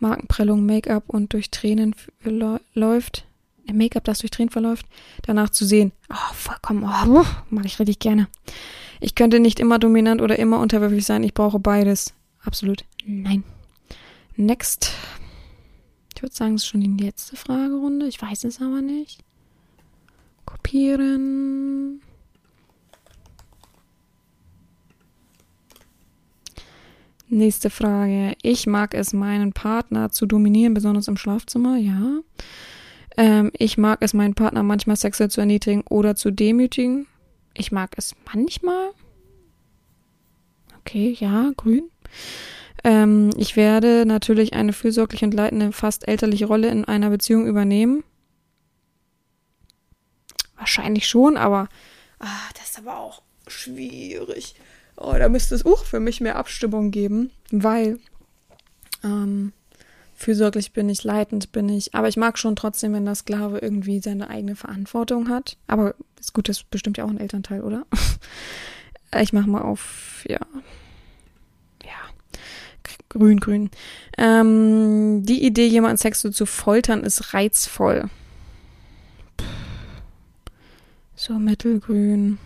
Markenprellung, 0.00 0.64
Make-up 0.64 1.08
und 1.08 1.32
durch 1.32 1.50
Tränen 1.50 1.94
läuft. 2.74 3.26
Make-up, 3.72 4.04
das 4.04 4.18
durch 4.18 4.30
Tränen 4.30 4.50
verläuft, 4.50 4.86
danach 5.22 5.50
zu 5.50 5.64
sehen. 5.64 5.92
Oh, 6.10 6.34
vollkommen. 6.34 6.84
Oh, 6.84 7.24
mag 7.50 7.64
ich 7.64 7.78
richtig 7.78 8.00
gerne. 8.00 8.28
Ich 9.00 9.14
könnte 9.14 9.38
nicht 9.38 9.60
immer 9.60 9.78
dominant 9.78 10.20
oder 10.20 10.38
immer 10.38 10.58
unterwürfig 10.58 11.06
sein. 11.06 11.22
Ich 11.22 11.34
brauche 11.34 11.58
beides. 11.58 12.12
Absolut. 12.42 12.84
Nein. 13.06 13.44
Next. 14.36 14.92
Ich 16.14 16.22
würde 16.22 16.34
sagen, 16.34 16.54
es 16.54 16.62
ist 16.62 16.68
schon 16.68 16.80
die 16.80 17.02
letzte 17.04 17.36
Fragerunde. 17.36 18.06
Ich 18.06 18.20
weiß 18.20 18.44
es 18.44 18.60
aber 18.60 18.82
nicht. 18.82 19.20
Kopieren. 20.44 21.49
Nächste 27.32 27.70
Frage. 27.70 28.34
Ich 28.42 28.66
mag 28.66 28.92
es, 28.92 29.12
meinen 29.12 29.52
Partner 29.52 30.10
zu 30.10 30.26
dominieren, 30.26 30.74
besonders 30.74 31.06
im 31.06 31.16
Schlafzimmer. 31.16 31.76
Ja. 31.76 32.18
Ähm, 33.16 33.52
ich 33.56 33.78
mag 33.78 33.98
es, 34.02 34.14
meinen 34.14 34.34
Partner 34.34 34.64
manchmal 34.64 34.96
sexuell 34.96 35.30
zu 35.30 35.40
erniedrigen 35.40 35.84
oder 35.88 36.16
zu 36.16 36.32
demütigen. 36.32 37.06
Ich 37.54 37.70
mag 37.70 37.92
es 37.96 38.16
manchmal. 38.26 38.90
Okay, 40.80 41.16
ja, 41.20 41.52
grün. 41.56 41.88
Ähm, 42.82 43.30
ich 43.36 43.54
werde 43.54 44.06
natürlich 44.06 44.54
eine 44.54 44.72
fürsorglich 44.72 45.22
und 45.22 45.32
leitende, 45.32 45.70
fast 45.70 46.08
elterliche 46.08 46.46
Rolle 46.46 46.68
in 46.68 46.84
einer 46.84 47.10
Beziehung 47.10 47.46
übernehmen. 47.46 48.02
Wahrscheinlich 50.56 51.06
schon, 51.06 51.36
aber 51.36 51.68
ah, 52.18 52.48
das 52.54 52.70
ist 52.70 52.78
aber 52.78 52.98
auch 52.98 53.22
schwierig. 53.46 54.56
Oh, 55.00 55.14
da 55.18 55.28
müsste 55.28 55.54
es 55.54 55.64
auch 55.64 55.84
für 55.84 55.98
mich 55.98 56.20
mehr 56.20 56.36
Abstimmung 56.36 56.90
geben, 56.90 57.30
weil 57.50 57.98
ähm, 59.02 59.52
fürsorglich 60.14 60.72
bin 60.72 60.88
ich, 60.88 61.02
leitend 61.02 61.52
bin 61.52 61.68
ich. 61.68 61.94
Aber 61.94 62.08
ich 62.08 62.16
mag 62.16 62.38
schon 62.38 62.54
trotzdem, 62.54 62.92
wenn 62.92 63.06
der 63.06 63.14
Sklave 63.14 63.58
irgendwie 63.58 64.00
seine 64.00 64.28
eigene 64.28 64.56
Verantwortung 64.56 65.28
hat. 65.28 65.56
Aber 65.66 65.94
ist 66.18 66.34
gut, 66.34 66.48
das 66.48 66.58
ist 66.58 66.70
bestimmt 66.70 66.98
ja 66.98 67.04
auch 67.04 67.10
ein 67.10 67.18
Elternteil, 67.18 67.62
oder? 67.62 67.86
ich 69.20 69.32
mach 69.32 69.46
mal 69.46 69.62
auf, 69.62 70.24
ja, 70.28 70.40
Grün, 73.10 73.40
grün. 73.40 73.70
Ähm, 74.16 75.24
die 75.24 75.44
Idee, 75.44 75.66
jemanden 75.66 75.96
sexuell 75.96 76.32
zu 76.32 76.46
foltern, 76.46 77.02
ist 77.02 77.34
reizvoll. 77.34 78.08
So 81.16 81.34
mittelgrün. 81.34 82.38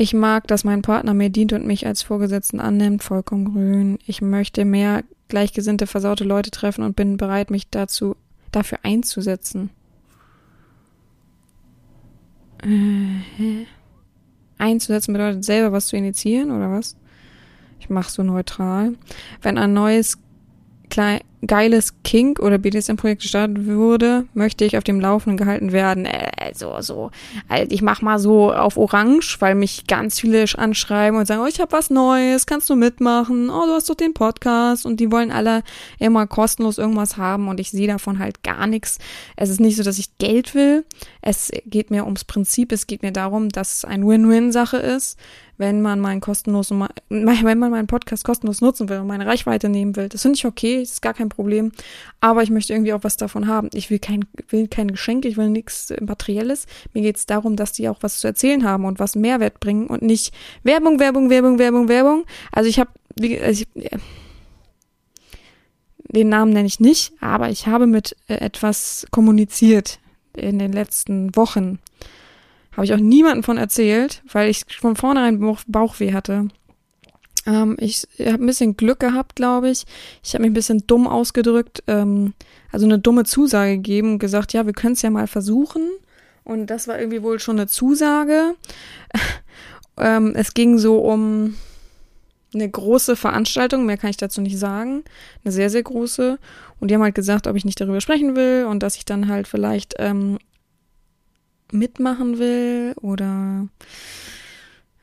Ich 0.00 0.14
mag, 0.14 0.46
dass 0.46 0.62
mein 0.62 0.80
Partner 0.80 1.12
mir 1.12 1.28
dient 1.28 1.52
und 1.52 1.66
mich 1.66 1.84
als 1.84 2.02
Vorgesetzten 2.02 2.60
annimmt. 2.60 3.02
Vollkommen 3.02 3.52
grün. 3.52 3.98
Ich 4.06 4.22
möchte 4.22 4.64
mehr 4.64 5.02
gleichgesinnte, 5.26 5.88
versaute 5.88 6.22
Leute 6.22 6.52
treffen 6.52 6.84
und 6.84 6.94
bin 6.94 7.16
bereit, 7.16 7.50
mich 7.50 7.68
dazu, 7.68 8.14
dafür 8.52 8.78
einzusetzen. 8.84 9.70
Äh, 12.62 13.66
einzusetzen 14.56 15.12
bedeutet 15.14 15.44
selber 15.44 15.72
was 15.72 15.88
zu 15.88 15.96
initiieren, 15.96 16.52
oder 16.52 16.70
was? 16.70 16.96
Ich 17.80 17.90
mache 17.90 18.12
so 18.12 18.22
neutral. 18.22 18.94
Wenn 19.42 19.58
ein 19.58 19.72
neues 19.72 20.18
klein, 20.90 21.22
geiles 21.46 22.02
Kink 22.02 22.40
oder 22.40 22.58
BDSM-Projekt 22.58 23.22
gestartet 23.22 23.66
wurde, 23.66 24.24
möchte 24.34 24.64
ich 24.64 24.76
auf 24.76 24.84
dem 24.84 25.00
Laufenden 25.00 25.36
gehalten 25.36 25.72
werden. 25.72 26.04
Äh, 26.04 26.52
so, 26.54 26.80
so. 26.80 27.10
Also 27.48 27.70
ich 27.70 27.82
mach 27.82 28.02
mal 28.02 28.18
so 28.18 28.52
auf 28.52 28.76
Orange, 28.76 29.36
weil 29.40 29.54
mich 29.54 29.86
ganz 29.86 30.18
viele 30.20 30.44
anschreiben 30.56 31.18
und 31.18 31.26
sagen, 31.26 31.42
oh, 31.42 31.46
ich 31.46 31.60
habe 31.60 31.72
was 31.72 31.90
Neues, 31.90 32.46
kannst 32.46 32.68
du 32.70 32.76
mitmachen? 32.76 33.50
Oh, 33.50 33.66
du 33.66 33.72
hast 33.72 33.88
doch 33.88 33.94
den 33.94 34.14
Podcast 34.14 34.86
und 34.86 34.98
die 35.00 35.12
wollen 35.12 35.30
alle 35.30 35.62
immer 35.98 36.26
kostenlos 36.26 36.78
irgendwas 36.78 37.16
haben 37.16 37.48
und 37.48 37.60
ich 37.60 37.70
sehe 37.70 37.86
davon 37.88 38.18
halt 38.18 38.42
gar 38.42 38.66
nichts. 38.66 38.98
Es 39.36 39.50
ist 39.50 39.60
nicht 39.60 39.76
so, 39.76 39.82
dass 39.82 39.98
ich 39.98 40.18
Geld 40.18 40.54
will. 40.54 40.84
Es 41.22 41.50
geht 41.66 41.90
mir 41.90 42.04
ums 42.04 42.24
Prinzip. 42.24 42.72
Es 42.72 42.86
geht 42.86 43.02
mir 43.02 43.12
darum, 43.12 43.48
dass 43.48 43.78
es 43.78 43.84
eine 43.84 44.06
Win-Win-Sache 44.06 44.78
ist 44.78 45.18
wenn 45.58 45.82
man 45.82 46.00
meinen 46.00 46.20
kostenlosen, 46.20 46.86
wenn 47.08 47.58
man 47.58 47.70
meinen 47.70 47.86
Podcast 47.86 48.24
kostenlos 48.24 48.60
nutzen 48.60 48.88
will 48.88 48.98
und 48.98 49.06
meine 49.06 49.26
Reichweite 49.26 49.68
nehmen 49.68 49.96
will. 49.96 50.08
Das 50.08 50.22
finde 50.22 50.36
ich 50.36 50.46
okay, 50.46 50.80
ist 50.80 51.02
gar 51.02 51.14
kein 51.14 51.27
Problem. 51.28 51.72
Aber 52.20 52.42
ich 52.42 52.50
möchte 52.50 52.72
irgendwie 52.72 52.92
auch 52.92 53.04
was 53.04 53.16
davon 53.16 53.46
haben. 53.46 53.70
Ich 53.74 53.90
will 53.90 53.98
kein, 53.98 54.24
will 54.48 54.68
kein 54.68 54.88
Geschenk, 54.88 55.24
ich 55.24 55.36
will 55.36 55.50
nichts 55.50 55.92
Materielles. 56.00 56.66
Mir 56.94 57.02
geht 57.02 57.16
es 57.16 57.26
darum, 57.26 57.56
dass 57.56 57.72
die 57.72 57.88
auch 57.88 57.98
was 58.00 58.18
zu 58.18 58.26
erzählen 58.26 58.64
haben 58.64 58.84
und 58.84 58.98
was 58.98 59.16
Mehrwert 59.16 59.60
bringen 59.60 59.86
und 59.86 60.02
nicht 60.02 60.32
Werbung, 60.62 60.98
Werbung, 60.98 61.30
Werbung, 61.30 61.58
Werbung, 61.58 61.88
Werbung. 61.88 62.24
Also 62.52 62.68
ich 62.68 62.78
habe, 62.78 62.90
also 63.42 63.64
ich, 63.74 63.90
den 66.10 66.28
Namen 66.28 66.52
nenne 66.52 66.66
ich 66.66 66.80
nicht, 66.80 67.12
aber 67.20 67.50
ich 67.50 67.66
habe 67.66 67.86
mit 67.86 68.16
äh, 68.28 68.34
etwas 68.34 69.06
kommuniziert 69.10 69.98
in 70.36 70.58
den 70.58 70.72
letzten 70.72 71.34
Wochen. 71.36 71.78
Habe 72.72 72.84
ich 72.84 72.94
auch 72.94 72.98
niemandem 72.98 73.42
von 73.42 73.58
erzählt, 73.58 74.22
weil 74.32 74.48
ich 74.48 74.62
von 74.80 74.96
vornherein 74.96 75.40
Bauch, 75.40 75.60
Bauchweh 75.66 76.12
hatte. 76.12 76.48
Ähm, 77.48 77.76
ich 77.80 78.06
habe 78.20 78.44
ein 78.44 78.46
bisschen 78.46 78.76
Glück 78.76 79.00
gehabt, 79.00 79.36
glaube 79.36 79.70
ich. 79.70 79.84
Ich 80.22 80.34
habe 80.34 80.42
mich 80.42 80.50
ein 80.50 80.54
bisschen 80.54 80.86
dumm 80.86 81.08
ausgedrückt, 81.08 81.82
ähm, 81.86 82.34
also 82.70 82.84
eine 82.84 82.98
dumme 82.98 83.24
Zusage 83.24 83.76
gegeben 83.76 84.12
und 84.12 84.18
gesagt, 84.18 84.52
ja, 84.52 84.66
wir 84.66 84.74
können 84.74 84.92
es 84.92 85.02
ja 85.02 85.10
mal 85.10 85.26
versuchen. 85.26 85.90
Und 86.44 86.66
das 86.66 86.86
war 86.86 86.98
irgendwie 86.98 87.22
wohl 87.22 87.40
schon 87.40 87.58
eine 87.58 87.66
Zusage. 87.66 88.54
ähm, 89.96 90.34
es 90.36 90.52
ging 90.54 90.78
so 90.78 90.98
um 90.98 91.54
eine 92.54 92.68
große 92.68 93.16
Veranstaltung, 93.16 93.84
mehr 93.84 93.98
kann 93.98 94.10
ich 94.10 94.16
dazu 94.16 94.40
nicht 94.40 94.58
sagen, 94.58 95.04
eine 95.44 95.52
sehr, 95.52 95.70
sehr 95.70 95.82
große. 95.82 96.38
Und 96.80 96.90
die 96.90 96.94
haben 96.94 97.02
halt 97.02 97.14
gesagt, 97.14 97.46
ob 97.46 97.56
ich 97.56 97.64
nicht 97.64 97.80
darüber 97.80 98.00
sprechen 98.00 98.36
will 98.36 98.66
und 98.68 98.82
dass 98.82 98.96
ich 98.96 99.04
dann 99.04 99.28
halt 99.28 99.48
vielleicht 99.48 99.94
ähm, 99.98 100.38
mitmachen 101.72 102.38
will 102.38 102.94
oder 103.00 103.68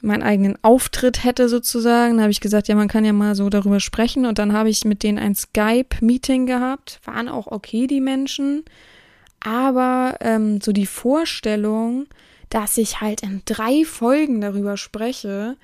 meinen 0.05 0.23
eigenen 0.23 0.57
Auftritt 0.61 1.23
hätte 1.23 1.49
sozusagen. 1.49 2.17
Da 2.17 2.23
habe 2.23 2.31
ich 2.31 2.41
gesagt, 2.41 2.67
ja, 2.67 2.75
man 2.75 2.87
kann 2.87 3.05
ja 3.05 3.13
mal 3.13 3.35
so 3.35 3.49
darüber 3.49 3.79
sprechen. 3.79 4.25
Und 4.25 4.39
dann 4.39 4.53
habe 4.53 4.69
ich 4.69 4.85
mit 4.85 5.03
denen 5.03 5.19
ein 5.19 5.35
Skype-Meeting 5.35 6.45
gehabt. 6.45 6.99
Waren 7.03 7.27
auch 7.27 7.47
okay, 7.47 7.87
die 7.87 8.01
Menschen. 8.01 8.63
Aber 9.41 10.17
ähm, 10.21 10.61
so 10.61 10.71
die 10.71 10.85
Vorstellung, 10.85 12.07
dass 12.49 12.77
ich 12.77 13.01
halt 13.01 13.21
in 13.21 13.41
drei 13.45 13.83
Folgen 13.85 14.41
darüber 14.41 14.77
spreche, 14.77 15.57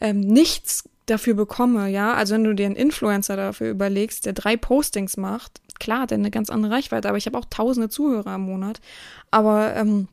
ähm, 0.00 0.20
nichts 0.20 0.84
dafür 1.06 1.34
bekomme, 1.34 1.88
ja. 1.88 2.14
Also 2.14 2.34
wenn 2.34 2.44
du 2.44 2.54
dir 2.54 2.66
einen 2.66 2.76
Influencer 2.76 3.36
dafür 3.36 3.70
überlegst, 3.70 4.26
der 4.26 4.32
drei 4.32 4.56
Postings 4.56 5.16
macht, 5.16 5.60
klar, 5.78 6.06
der 6.06 6.18
eine 6.18 6.30
ganz 6.30 6.50
andere 6.50 6.72
Reichweite, 6.72 7.08
aber 7.08 7.18
ich 7.18 7.26
habe 7.26 7.38
auch 7.38 7.46
tausende 7.48 7.88
Zuhörer 7.88 8.34
im 8.34 8.42
Monat. 8.42 8.80
Aber 9.30 9.74
ähm, 9.76 10.08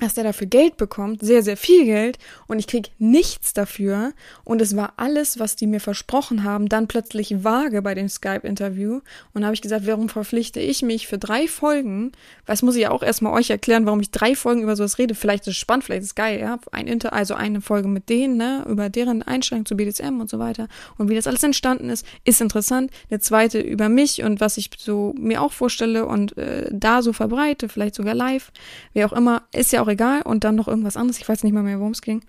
dass 0.00 0.14
der 0.14 0.24
dafür 0.24 0.46
Geld 0.46 0.76
bekommt, 0.76 1.22
sehr, 1.22 1.42
sehr 1.42 1.56
viel 1.56 1.84
Geld 1.84 2.18
und 2.46 2.58
ich 2.58 2.66
krieg 2.66 2.90
nichts 2.98 3.52
dafür 3.52 4.12
und 4.44 4.60
es 4.60 4.76
war 4.76 4.94
alles, 4.96 5.38
was 5.38 5.56
die 5.56 5.66
mir 5.66 5.80
versprochen 5.80 6.44
haben, 6.44 6.68
dann 6.68 6.88
plötzlich 6.88 7.44
vage 7.44 7.82
bei 7.82 7.94
dem 7.94 8.08
Skype-Interview. 8.08 9.00
Und 9.32 9.44
habe 9.44 9.54
ich 9.54 9.62
gesagt, 9.62 9.86
warum 9.86 10.08
verpflichte 10.08 10.60
ich 10.60 10.82
mich 10.82 11.06
für 11.06 11.18
drei 11.18 11.46
Folgen, 11.46 12.12
was 12.46 12.62
muss 12.62 12.74
ich 12.74 12.82
ja 12.82 12.90
auch 12.90 13.02
erstmal 13.02 13.32
euch 13.32 13.50
erklären, 13.50 13.86
warum 13.86 14.00
ich 14.00 14.10
drei 14.10 14.34
Folgen 14.34 14.62
über 14.62 14.76
sowas 14.76 14.98
rede, 14.98 15.14
vielleicht 15.14 15.42
ist 15.42 15.54
es 15.54 15.56
spannend, 15.56 15.84
vielleicht 15.84 16.02
ist 16.02 16.08
es 16.08 16.14
geil, 16.14 16.40
ja, 16.40 16.58
ein 16.72 16.86
Inter, 16.86 17.12
also 17.12 17.34
eine 17.34 17.60
Folge 17.60 17.88
mit 17.88 18.08
denen, 18.08 18.36
ne, 18.36 18.64
über 18.68 18.88
deren 18.88 19.22
Einstellung 19.22 19.66
zu 19.66 19.76
BDSM 19.76 20.20
und 20.20 20.30
so 20.30 20.38
weiter. 20.38 20.68
Und 20.98 21.08
wie 21.08 21.14
das 21.14 21.26
alles 21.26 21.42
entstanden 21.42 21.90
ist, 21.90 22.06
ist 22.24 22.40
interessant, 22.40 22.90
eine 23.10 23.20
zweite 23.20 23.60
über 23.60 23.88
mich 23.88 24.22
und 24.22 24.40
was 24.40 24.56
ich 24.56 24.70
so 24.78 25.14
mir 25.18 25.42
auch 25.42 25.52
vorstelle 25.52 26.06
und 26.06 26.36
äh, 26.38 26.68
da 26.72 27.02
so 27.02 27.12
verbreite, 27.12 27.68
vielleicht 27.68 27.94
sogar 27.94 28.14
live, 28.14 28.50
wie 28.94 29.04
auch 29.04 29.12
immer, 29.12 29.42
ist 29.52 29.72
ja 29.72 29.82
auch 29.82 29.88
egal. 29.90 30.22
Und 30.22 30.44
dann 30.44 30.54
noch 30.56 30.68
irgendwas 30.68 30.96
anderes. 30.96 31.20
Ich 31.20 31.28
weiß 31.28 31.44
nicht 31.44 31.52
mal 31.52 31.62
mehr, 31.62 31.78
worum 31.78 31.92
es 31.92 32.02
ging. 32.02 32.22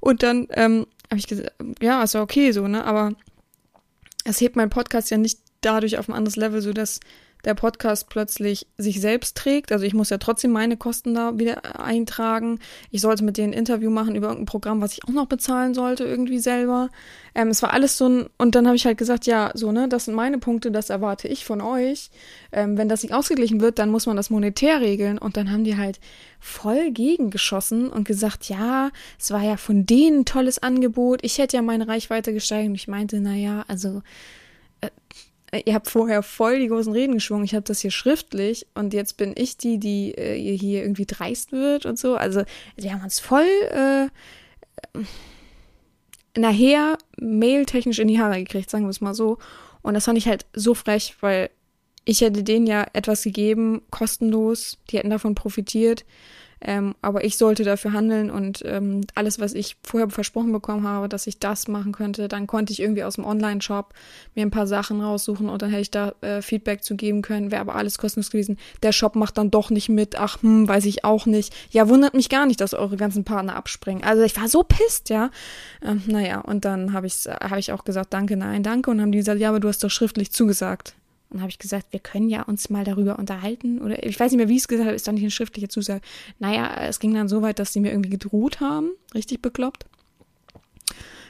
Und 0.00 0.22
dann 0.22 0.48
ähm, 0.50 0.86
habe 1.10 1.18
ich 1.18 1.26
gesagt, 1.26 1.52
ja, 1.80 2.02
ist 2.02 2.14
ja 2.14 2.22
okay 2.22 2.52
so, 2.52 2.66
ne? 2.66 2.84
Aber 2.84 3.12
es 4.24 4.40
hebt 4.40 4.56
mein 4.56 4.70
Podcast 4.70 5.10
ja 5.10 5.16
nicht 5.16 5.38
dadurch 5.60 5.98
auf 5.98 6.08
ein 6.08 6.14
anderes 6.14 6.36
Level, 6.36 6.60
so 6.60 6.72
dass 6.72 7.00
der 7.44 7.54
Podcast 7.54 8.08
plötzlich 8.08 8.66
sich 8.78 9.00
selbst 9.00 9.36
trägt. 9.36 9.72
Also 9.72 9.84
ich 9.84 9.94
muss 9.94 10.10
ja 10.10 10.18
trotzdem 10.18 10.52
meine 10.52 10.76
Kosten 10.76 11.14
da 11.14 11.38
wieder 11.38 11.80
eintragen. 11.80 12.60
Ich 12.90 13.00
sollte 13.00 13.24
mit 13.24 13.36
denen 13.36 13.52
ein 13.52 13.58
Interview 13.58 13.90
machen 13.90 14.14
über 14.14 14.28
irgendein 14.28 14.46
Programm, 14.46 14.80
was 14.80 14.92
ich 14.92 15.04
auch 15.04 15.12
noch 15.12 15.26
bezahlen 15.26 15.74
sollte, 15.74 16.04
irgendwie 16.04 16.38
selber. 16.38 16.90
Ähm, 17.34 17.48
es 17.48 17.62
war 17.62 17.72
alles 17.72 17.96
so 17.96 18.08
ein, 18.08 18.26
und 18.38 18.54
dann 18.54 18.66
habe 18.66 18.76
ich 18.76 18.86
halt 18.86 18.98
gesagt, 18.98 19.26
ja, 19.26 19.50
so, 19.54 19.72
ne, 19.72 19.88
das 19.88 20.04
sind 20.04 20.14
meine 20.14 20.38
Punkte, 20.38 20.70
das 20.70 20.90
erwarte 20.90 21.28
ich 21.28 21.44
von 21.44 21.60
euch. 21.60 22.10
Ähm, 22.52 22.76
wenn 22.76 22.88
das 22.88 23.02
nicht 23.02 23.14
ausgeglichen 23.14 23.60
wird, 23.60 23.78
dann 23.78 23.90
muss 23.90 24.06
man 24.06 24.16
das 24.16 24.30
monetär 24.30 24.80
regeln. 24.80 25.18
Und 25.18 25.36
dann 25.36 25.50
haben 25.50 25.64
die 25.64 25.76
halt 25.76 25.98
voll 26.38 26.90
gegengeschossen 26.90 27.88
und 27.88 28.06
gesagt, 28.06 28.48
ja, 28.48 28.90
es 29.18 29.30
war 29.30 29.42
ja 29.42 29.56
von 29.56 29.86
denen 29.86 30.20
ein 30.20 30.24
tolles 30.24 30.62
Angebot. 30.62 31.20
Ich 31.22 31.38
hätte 31.38 31.56
ja 31.56 31.62
meine 31.62 31.88
Reichweite 31.88 32.32
gesteigert. 32.32 32.68
Und 32.68 32.74
ich 32.74 32.88
meinte, 32.88 33.20
na 33.20 33.34
ja, 33.34 33.64
also 33.68 34.02
äh, 34.80 34.90
ihr 35.58 35.74
habt 35.74 35.90
vorher 35.90 36.22
voll 36.22 36.58
die 36.58 36.68
großen 36.68 36.92
Reden 36.92 37.14
geschwungen, 37.14 37.44
ich 37.44 37.54
habe 37.54 37.64
das 37.64 37.80
hier 37.80 37.90
schriftlich 37.90 38.66
und 38.74 38.94
jetzt 38.94 39.16
bin 39.16 39.34
ich 39.36 39.56
die, 39.56 39.78
die 39.78 40.12
äh, 40.14 40.56
hier 40.56 40.82
irgendwie 40.82 41.06
dreist 41.06 41.52
wird 41.52 41.84
und 41.86 41.98
so. 41.98 42.16
Also 42.16 42.42
wir 42.76 42.92
haben 42.92 43.02
uns 43.02 43.20
voll 43.20 43.46
äh, 43.70 44.08
nachher 46.38 46.96
mailtechnisch 47.20 47.98
in 47.98 48.08
die 48.08 48.20
Haare 48.20 48.38
gekriegt, 48.38 48.70
sagen 48.70 48.84
wir 48.84 48.90
es 48.90 49.00
mal 49.00 49.14
so. 49.14 49.38
Und 49.82 49.94
das 49.94 50.06
fand 50.06 50.16
ich 50.16 50.28
halt 50.28 50.46
so 50.54 50.74
frech, 50.74 51.16
weil 51.20 51.50
ich 52.04 52.20
hätte 52.20 52.42
denen 52.42 52.66
ja 52.66 52.86
etwas 52.94 53.22
gegeben, 53.22 53.82
kostenlos, 53.90 54.78
die 54.90 54.98
hätten 54.98 55.10
davon 55.10 55.34
profitiert. 55.34 56.04
Ähm, 56.64 56.94
aber 57.02 57.24
ich 57.24 57.36
sollte 57.36 57.64
dafür 57.64 57.92
handeln 57.92 58.30
und 58.30 58.62
ähm, 58.64 59.02
alles, 59.14 59.40
was 59.40 59.52
ich 59.52 59.76
vorher 59.82 60.08
versprochen 60.10 60.52
bekommen 60.52 60.86
habe, 60.86 61.08
dass 61.08 61.26
ich 61.26 61.38
das 61.40 61.66
machen 61.66 61.92
könnte, 61.92 62.28
dann 62.28 62.46
konnte 62.46 62.72
ich 62.72 62.80
irgendwie 62.80 63.02
aus 63.02 63.16
dem 63.16 63.24
Online-Shop 63.24 63.92
mir 64.34 64.42
ein 64.42 64.50
paar 64.50 64.66
Sachen 64.66 65.00
raussuchen 65.00 65.48
und 65.48 65.60
dann 65.60 65.70
hätte 65.70 65.82
ich 65.82 65.90
da 65.90 66.14
äh, 66.20 66.40
Feedback 66.40 66.84
zu 66.84 66.94
geben 66.94 67.22
können, 67.22 67.50
wäre 67.50 67.60
aber 67.60 67.74
alles 67.74 67.98
kostenlos 67.98 68.30
gewesen. 68.30 68.58
Der 68.82 68.92
Shop 68.92 69.16
macht 69.16 69.38
dann 69.38 69.50
doch 69.50 69.70
nicht 69.70 69.88
mit, 69.88 70.16
ach, 70.16 70.40
hm, 70.42 70.68
weiß 70.68 70.84
ich 70.84 71.04
auch 71.04 71.26
nicht. 71.26 71.52
Ja, 71.70 71.88
wundert 71.88 72.14
mich 72.14 72.28
gar 72.28 72.46
nicht, 72.46 72.60
dass 72.60 72.74
eure 72.74 72.96
ganzen 72.96 73.24
Partner 73.24 73.56
abspringen. 73.56 74.04
Also 74.04 74.22
ich 74.22 74.36
war 74.40 74.48
so 74.48 74.62
pisst, 74.62 75.08
ja. 75.08 75.30
Ähm, 75.84 76.02
naja, 76.06 76.40
und 76.40 76.64
dann 76.64 76.92
habe 76.92 77.06
ich, 77.06 77.26
hab 77.26 77.58
ich 77.58 77.72
auch 77.72 77.84
gesagt, 77.84 78.12
danke, 78.12 78.36
nein, 78.36 78.62
danke. 78.62 78.90
Und 78.90 79.00
haben 79.00 79.12
die 79.12 79.18
gesagt, 79.18 79.40
ja, 79.40 79.48
aber 79.48 79.60
du 79.60 79.68
hast 79.68 79.82
doch 79.82 79.90
schriftlich 79.90 80.30
zugesagt. 80.32 80.94
Und 81.32 81.40
habe 81.40 81.50
ich 81.50 81.58
gesagt, 81.58 81.86
wir 81.92 82.00
können 82.00 82.28
ja 82.28 82.42
uns 82.42 82.68
mal 82.68 82.84
darüber 82.84 83.18
unterhalten. 83.18 83.80
Oder 83.80 84.04
ich 84.04 84.20
weiß 84.20 84.30
nicht 84.32 84.38
mehr, 84.38 84.48
wie 84.48 84.56
ich 84.56 84.62
es 84.62 84.68
gesagt 84.68 84.86
habe, 84.86 84.94
ist 84.94 85.08
doch 85.08 85.12
nicht 85.12 85.22
eine 85.22 85.30
schriftliche 85.30 85.68
Zusage. 85.68 86.02
Naja, 86.38 86.70
es 86.86 87.00
ging 87.00 87.14
dann 87.14 87.28
so 87.28 87.40
weit, 87.40 87.58
dass 87.58 87.72
sie 87.72 87.80
mir 87.80 87.90
irgendwie 87.90 88.10
gedroht 88.10 88.60
haben. 88.60 88.90
Richtig 89.14 89.40
bekloppt. 89.40 89.86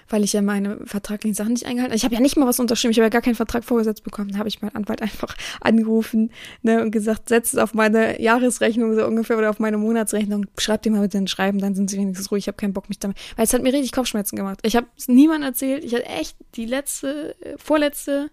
Weil 0.08 0.24
ich 0.24 0.32
ja 0.32 0.42
meine 0.42 0.84
vertraglichen 0.84 1.34
Sachen 1.34 1.52
nicht 1.52 1.64
eingehalten 1.64 1.92
habe. 1.92 1.96
Ich 1.96 2.04
habe 2.04 2.14
ja 2.14 2.20
nicht 2.20 2.36
mal 2.36 2.46
was 2.46 2.58
unterschrieben. 2.58 2.90
Ich 2.90 2.98
habe 2.98 3.06
ja 3.06 3.10
gar 3.10 3.22
keinen 3.22 3.36
Vertrag 3.36 3.64
vorgesetzt 3.64 4.02
bekommen. 4.02 4.32
Da 4.32 4.38
habe 4.38 4.48
ich 4.48 4.60
meinen 4.60 4.74
Anwalt 4.74 5.00
einfach 5.00 5.36
angerufen 5.60 6.32
ne, 6.62 6.82
und 6.82 6.90
gesagt, 6.90 7.28
setz 7.28 7.52
es 7.52 7.58
auf 7.58 7.72
meine 7.72 8.20
Jahresrechnung 8.20 8.94
so 8.96 9.06
ungefähr 9.06 9.38
oder 9.38 9.50
auf 9.50 9.60
meine 9.60 9.78
Monatsrechnung. 9.78 10.46
Schreib 10.58 10.82
dir 10.82 10.90
mal 10.90 11.02
bitte 11.02 11.18
ein 11.18 11.28
Schreiben, 11.28 11.60
dann 11.60 11.76
sind 11.76 11.90
sie 11.90 11.96
wenigstens 11.96 12.32
ruhig. 12.32 12.44
Ich 12.44 12.48
habe 12.48 12.56
keinen 12.56 12.72
Bock 12.72 12.88
mich 12.88 12.98
damit. 12.98 13.16
Weil 13.36 13.44
es 13.44 13.54
hat 13.54 13.62
mir 13.62 13.72
richtig 13.72 13.92
Kopfschmerzen 13.92 14.34
gemacht. 14.34 14.58
Ich 14.64 14.74
habe 14.74 14.88
es 14.98 15.06
niemandem 15.06 15.48
erzählt. 15.48 15.84
Ich 15.84 15.94
hatte 15.94 16.06
echt 16.06 16.36
die 16.56 16.66
letzte, 16.66 17.36
vorletzte 17.56 18.28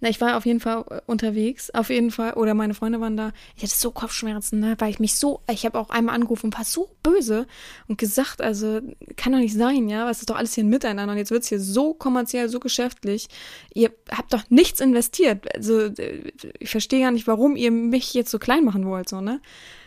na, 0.00 0.08
ich 0.08 0.20
war 0.20 0.36
auf 0.36 0.44
jeden 0.44 0.60
Fall 0.60 0.84
äh, 0.90 1.00
unterwegs, 1.06 1.70
auf 1.70 1.90
jeden 1.90 2.10
Fall, 2.10 2.34
oder 2.34 2.54
meine 2.54 2.74
Freunde 2.74 3.00
waren 3.00 3.16
da. 3.16 3.32
Ich 3.56 3.62
hatte 3.62 3.74
so 3.74 3.90
Kopfschmerzen, 3.90 4.60
ne, 4.60 4.76
weil 4.78 4.90
ich 4.90 4.98
mich 4.98 5.16
so, 5.16 5.40
ich 5.50 5.64
habe 5.64 5.78
auch 5.78 5.90
einmal 5.90 6.14
angerufen 6.14 6.46
und 6.46 6.56
war 6.56 6.64
so 6.64 6.90
böse 7.02 7.46
und 7.88 7.98
gesagt, 7.98 8.42
also 8.42 8.80
kann 9.16 9.32
doch 9.32 9.38
nicht 9.38 9.54
sein, 9.54 9.88
ja, 9.88 10.06
was 10.06 10.20
ist 10.20 10.30
doch 10.30 10.36
alles 10.36 10.54
hier 10.54 10.64
ein 10.64 10.68
Miteinander 10.68 11.12
und 11.12 11.18
jetzt 11.18 11.30
wird's 11.30 11.48
hier 11.48 11.60
so 11.60 11.94
kommerziell, 11.94 12.48
so 12.48 12.60
geschäftlich. 12.60 13.28
Ihr 13.74 13.90
habt 14.10 14.32
doch 14.32 14.44
nichts 14.50 14.80
investiert. 14.80 15.46
Also 15.54 15.86
äh, 15.86 16.32
ich 16.58 16.70
verstehe 16.70 17.00
gar 17.00 17.10
nicht, 17.10 17.26
warum 17.26 17.56
ihr 17.56 17.70
mich 17.70 18.12
jetzt 18.14 18.30
so 18.30 18.38
klein 18.38 18.64
machen 18.64 18.86
wollt, 18.86 19.08
so, 19.08 19.20
ne? 19.20 19.40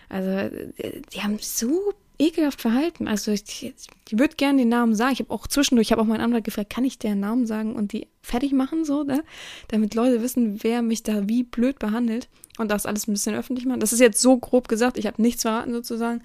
Also 0.10 0.30
äh, 0.30 1.02
die 1.13 1.22
haben 1.22 1.38
so 1.39 1.93
ekelhaft 2.20 2.62
verhalten. 2.62 3.08
Also 3.08 3.32
ich, 3.32 3.64
ich 3.64 4.20
würde 4.20 4.36
gerne 4.36 4.60
den 4.60 4.70
Namen 4.70 4.94
sagen. 4.94 5.14
Ich 5.14 5.20
habe 5.20 5.32
auch 5.32 5.48
zwischendurch, 5.48 5.88
ich 5.88 5.92
habe 5.92 6.02
auch 6.02 6.06
meinen 6.06 6.22
Anwalt 6.22 6.44
gefragt, 6.44 6.70
kann 6.70 6.84
ich 6.84 7.00
den 7.00 7.22
Namen 7.22 7.48
sagen 7.48 7.76
und 7.76 7.94
die 7.94 8.08
fertig 8.22 8.52
machen, 8.52 8.84
so, 8.84 9.04
ne? 9.04 9.24
Damit 9.70 9.96
Leute 9.96 10.22
wissen, 10.22 10.62
wer 10.62 10.82
mich 10.82 11.02
da 11.02 11.28
wie 11.28 11.44
blöd 11.44 11.80
behandelt 11.80 12.28
und 12.58 12.70
das 12.70 12.86
alles 12.86 13.08
ein 13.08 13.14
bisschen 13.14 13.36
öffentlich 13.36 13.66
machen. 13.66 13.80
Das 13.80 13.94
ist 13.94 14.02
jetzt 14.02 14.22
so 14.22 14.38
grob 14.38 14.68
gesagt, 14.68 14.98
ich 14.98 15.08
habe 15.08 15.22
nichts 15.22 15.44
verraten 15.44 15.74
sozusagen. 15.74 16.22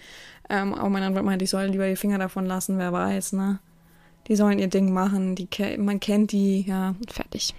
Ähm, 0.51 0.75
aber 0.75 0.91
mein 0.91 1.05
Anwalt 1.05 1.25
meinte, 1.25 1.45
ich 1.45 1.51
soll 1.51 1.67
lieber 1.67 1.89
die 1.89 1.97
Finger 1.97 2.19
davon 2.19 2.45
lassen, 2.45 2.77
wer 2.79 2.93
weiß, 2.93 3.33
ne? 3.33 3.61
Die 4.27 4.37
sollen 4.37 4.59
ihr 4.59 4.69
Ding 4.69 4.93
machen, 4.93 5.37
die 5.37 5.49
man 5.79 6.01
kennt 6.01 6.33
die, 6.33 6.63
ja, 6.63 6.95
fertig. 7.09 7.55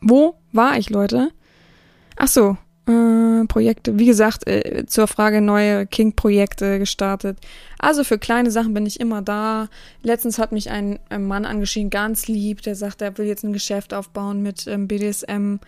Wo 0.00 0.34
war 0.52 0.76
ich, 0.76 0.90
Leute? 0.90 1.30
Ach 2.16 2.26
so, 2.26 2.56
äh, 2.86 3.44
Projekte, 3.46 3.98
wie 3.98 4.06
gesagt, 4.06 4.46
äh, 4.46 4.86
zur 4.86 5.06
Frage 5.06 5.40
neue 5.40 5.86
King-Projekte 5.86 6.78
gestartet. 6.78 7.38
Also 7.78 8.04
für 8.04 8.18
kleine 8.18 8.50
Sachen 8.50 8.74
bin 8.74 8.86
ich 8.86 9.00
immer 9.00 9.22
da. 9.22 9.68
Letztens 10.02 10.38
hat 10.38 10.52
mich 10.52 10.70
ein, 10.70 10.98
ein 11.08 11.26
Mann 11.26 11.44
angeschrieben, 11.44 11.90
ganz 11.90 12.26
lieb, 12.28 12.62
der 12.62 12.74
sagt, 12.74 13.02
er 13.02 13.16
will 13.18 13.26
jetzt 13.26 13.44
ein 13.44 13.52
Geschäft 13.52 13.94
aufbauen 13.94 14.42
mit 14.42 14.66
ähm, 14.66 14.88
BDSM. 14.88 15.58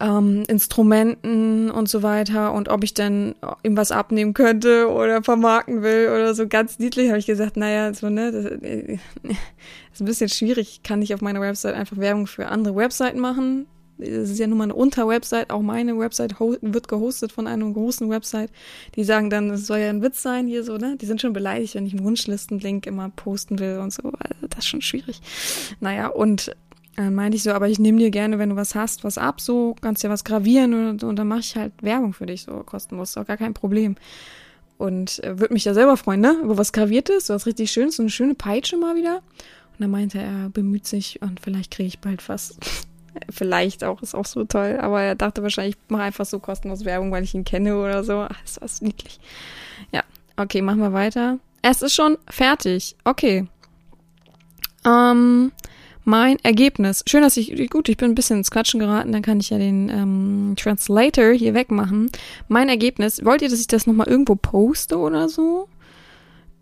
ähm, 0.00 0.44
Instrumenten 0.48 1.70
und 1.70 1.88
so 1.88 2.02
weiter 2.02 2.52
und 2.52 2.68
ob 2.68 2.84
ich 2.84 2.94
denn 2.94 3.34
ihm 3.62 3.76
was 3.76 3.92
abnehmen 3.92 4.34
könnte 4.34 4.90
oder 4.90 5.22
vermarkten 5.22 5.82
will 5.82 6.08
oder 6.08 6.34
so 6.34 6.46
ganz 6.48 6.78
niedlich, 6.78 7.08
habe 7.08 7.18
ich 7.18 7.26
gesagt, 7.26 7.56
naja, 7.56 7.92
so, 7.94 8.10
ne, 8.10 8.32
das, 8.32 8.44
äh, 8.44 8.98
ist 9.92 10.00
ein 10.00 10.04
bisschen 10.04 10.28
schwierig, 10.28 10.82
kann 10.82 11.02
ich 11.02 11.14
auf 11.14 11.22
meiner 11.22 11.40
Website 11.40 11.74
einfach 11.74 11.96
Werbung 11.96 12.26
für 12.26 12.48
andere 12.48 12.76
Webseiten 12.76 13.20
machen. 13.20 13.66
Das 13.98 14.30
ist 14.30 14.38
ja 14.38 14.46
nun 14.46 14.58
mal 14.58 14.64
eine 14.64 14.74
Unterwebsite, 14.74 15.50
auch 15.50 15.62
meine 15.62 15.98
Website 15.98 16.38
wird 16.38 16.88
gehostet 16.88 17.32
von 17.32 17.46
einer 17.46 17.70
großen 17.70 18.08
Website. 18.10 18.50
Die 18.94 19.04
sagen 19.04 19.30
dann, 19.30 19.50
es 19.50 19.66
soll 19.66 19.78
ja 19.78 19.88
ein 19.88 20.02
Witz 20.02 20.22
sein 20.22 20.46
hier 20.46 20.64
so, 20.64 20.76
ne? 20.76 20.96
Die 21.00 21.06
sind 21.06 21.20
schon 21.20 21.32
beleidigt, 21.32 21.74
wenn 21.74 21.86
ich 21.86 21.94
einen 21.94 22.04
Wunschlistenlink 22.04 22.86
immer 22.86 23.10
posten 23.10 23.58
will 23.58 23.78
und 23.78 23.92
so. 23.92 24.02
Also 24.18 24.46
das 24.48 24.60
ist 24.60 24.68
schon 24.68 24.82
schwierig. 24.82 25.20
Naja, 25.80 26.08
und 26.08 26.54
dann 26.96 27.14
meinte 27.14 27.36
ich 27.36 27.42
so, 27.42 27.52
aber 27.52 27.68
ich 27.68 27.78
nehme 27.78 27.98
dir 27.98 28.10
gerne, 28.10 28.38
wenn 28.38 28.50
du 28.50 28.56
was 28.56 28.74
hast, 28.74 29.04
was 29.04 29.18
ab, 29.18 29.40
so, 29.40 29.76
kannst 29.80 30.02
dir 30.02 30.08
was 30.08 30.24
gravieren 30.24 30.88
und, 30.88 31.04
und 31.04 31.16
dann 31.16 31.28
mache 31.28 31.40
ich 31.40 31.56
halt 31.56 31.72
Werbung 31.82 32.14
für 32.14 32.26
dich, 32.26 32.42
so 32.42 32.62
kostenlos, 32.64 33.10
ist 33.10 33.18
auch 33.18 33.26
gar 33.26 33.36
kein 33.36 33.54
Problem. 33.54 33.96
Und 34.78 35.22
äh, 35.22 35.38
würde 35.38 35.54
mich 35.54 35.64
ja 35.64 35.74
selber 35.74 35.96
freuen, 35.96 36.20
ne? 36.20 36.36
Über 36.42 36.58
was 36.58 36.72
graviertes, 36.72 37.28
was 37.28 37.46
richtig 37.46 37.70
schönes, 37.70 37.96
so 37.96 38.02
eine 38.02 38.10
schöne 38.10 38.34
Peitsche 38.34 38.76
mal 38.76 38.96
wieder. 38.96 39.16
Und 39.16 39.80
dann 39.80 39.90
meinte 39.90 40.18
er, 40.18 40.48
bemüht 40.48 40.86
sich 40.86 41.20
und 41.22 41.40
vielleicht 41.40 41.70
kriege 41.70 41.86
ich 41.86 41.98
bald 41.98 42.26
was. 42.28 42.56
vielleicht 43.30 43.84
auch, 43.84 44.02
ist 44.02 44.14
auch 44.14 44.26
so 44.26 44.44
toll. 44.44 44.78
Aber 44.80 45.02
er 45.02 45.14
dachte 45.14 45.42
wahrscheinlich, 45.42 45.76
ich 45.76 45.90
mache 45.90 46.02
einfach 46.02 46.26
so 46.26 46.38
kostenlos 46.38 46.84
Werbung, 46.84 47.10
weil 47.12 47.24
ich 47.24 47.34
ihn 47.34 47.44
kenne 47.44 47.78
oder 47.78 48.04
so. 48.04 48.26
Ach, 48.28 48.44
ist 48.44 48.60
was 48.60 48.82
niedlich. 48.82 49.20
Ja, 49.92 50.02
okay, 50.36 50.62
machen 50.62 50.80
wir 50.80 50.92
weiter. 50.92 51.38
Es 51.62 51.82
ist 51.82 51.94
schon 51.94 52.16
fertig. 52.28 52.96
Okay. 53.04 53.46
Ähm, 54.84 55.52
mein 56.04 56.38
Ergebnis. 56.44 57.02
Schön, 57.08 57.22
dass 57.22 57.36
ich, 57.36 57.68
gut, 57.68 57.88
ich 57.88 57.96
bin 57.96 58.12
ein 58.12 58.14
bisschen 58.14 58.38
ins 58.38 58.52
Quatschen 58.52 58.78
geraten, 58.78 59.10
dann 59.10 59.22
kann 59.22 59.40
ich 59.40 59.50
ja 59.50 59.58
den 59.58 59.88
ähm, 59.88 60.54
Translator 60.56 61.32
hier 61.32 61.52
wegmachen. 61.54 62.10
Mein 62.46 62.68
Ergebnis, 62.68 63.24
wollt 63.24 63.42
ihr, 63.42 63.48
dass 63.48 63.60
ich 63.60 63.66
das 63.66 63.88
nochmal 63.88 64.06
irgendwo 64.06 64.36
poste 64.36 64.98
oder 64.98 65.28
so? 65.28 65.68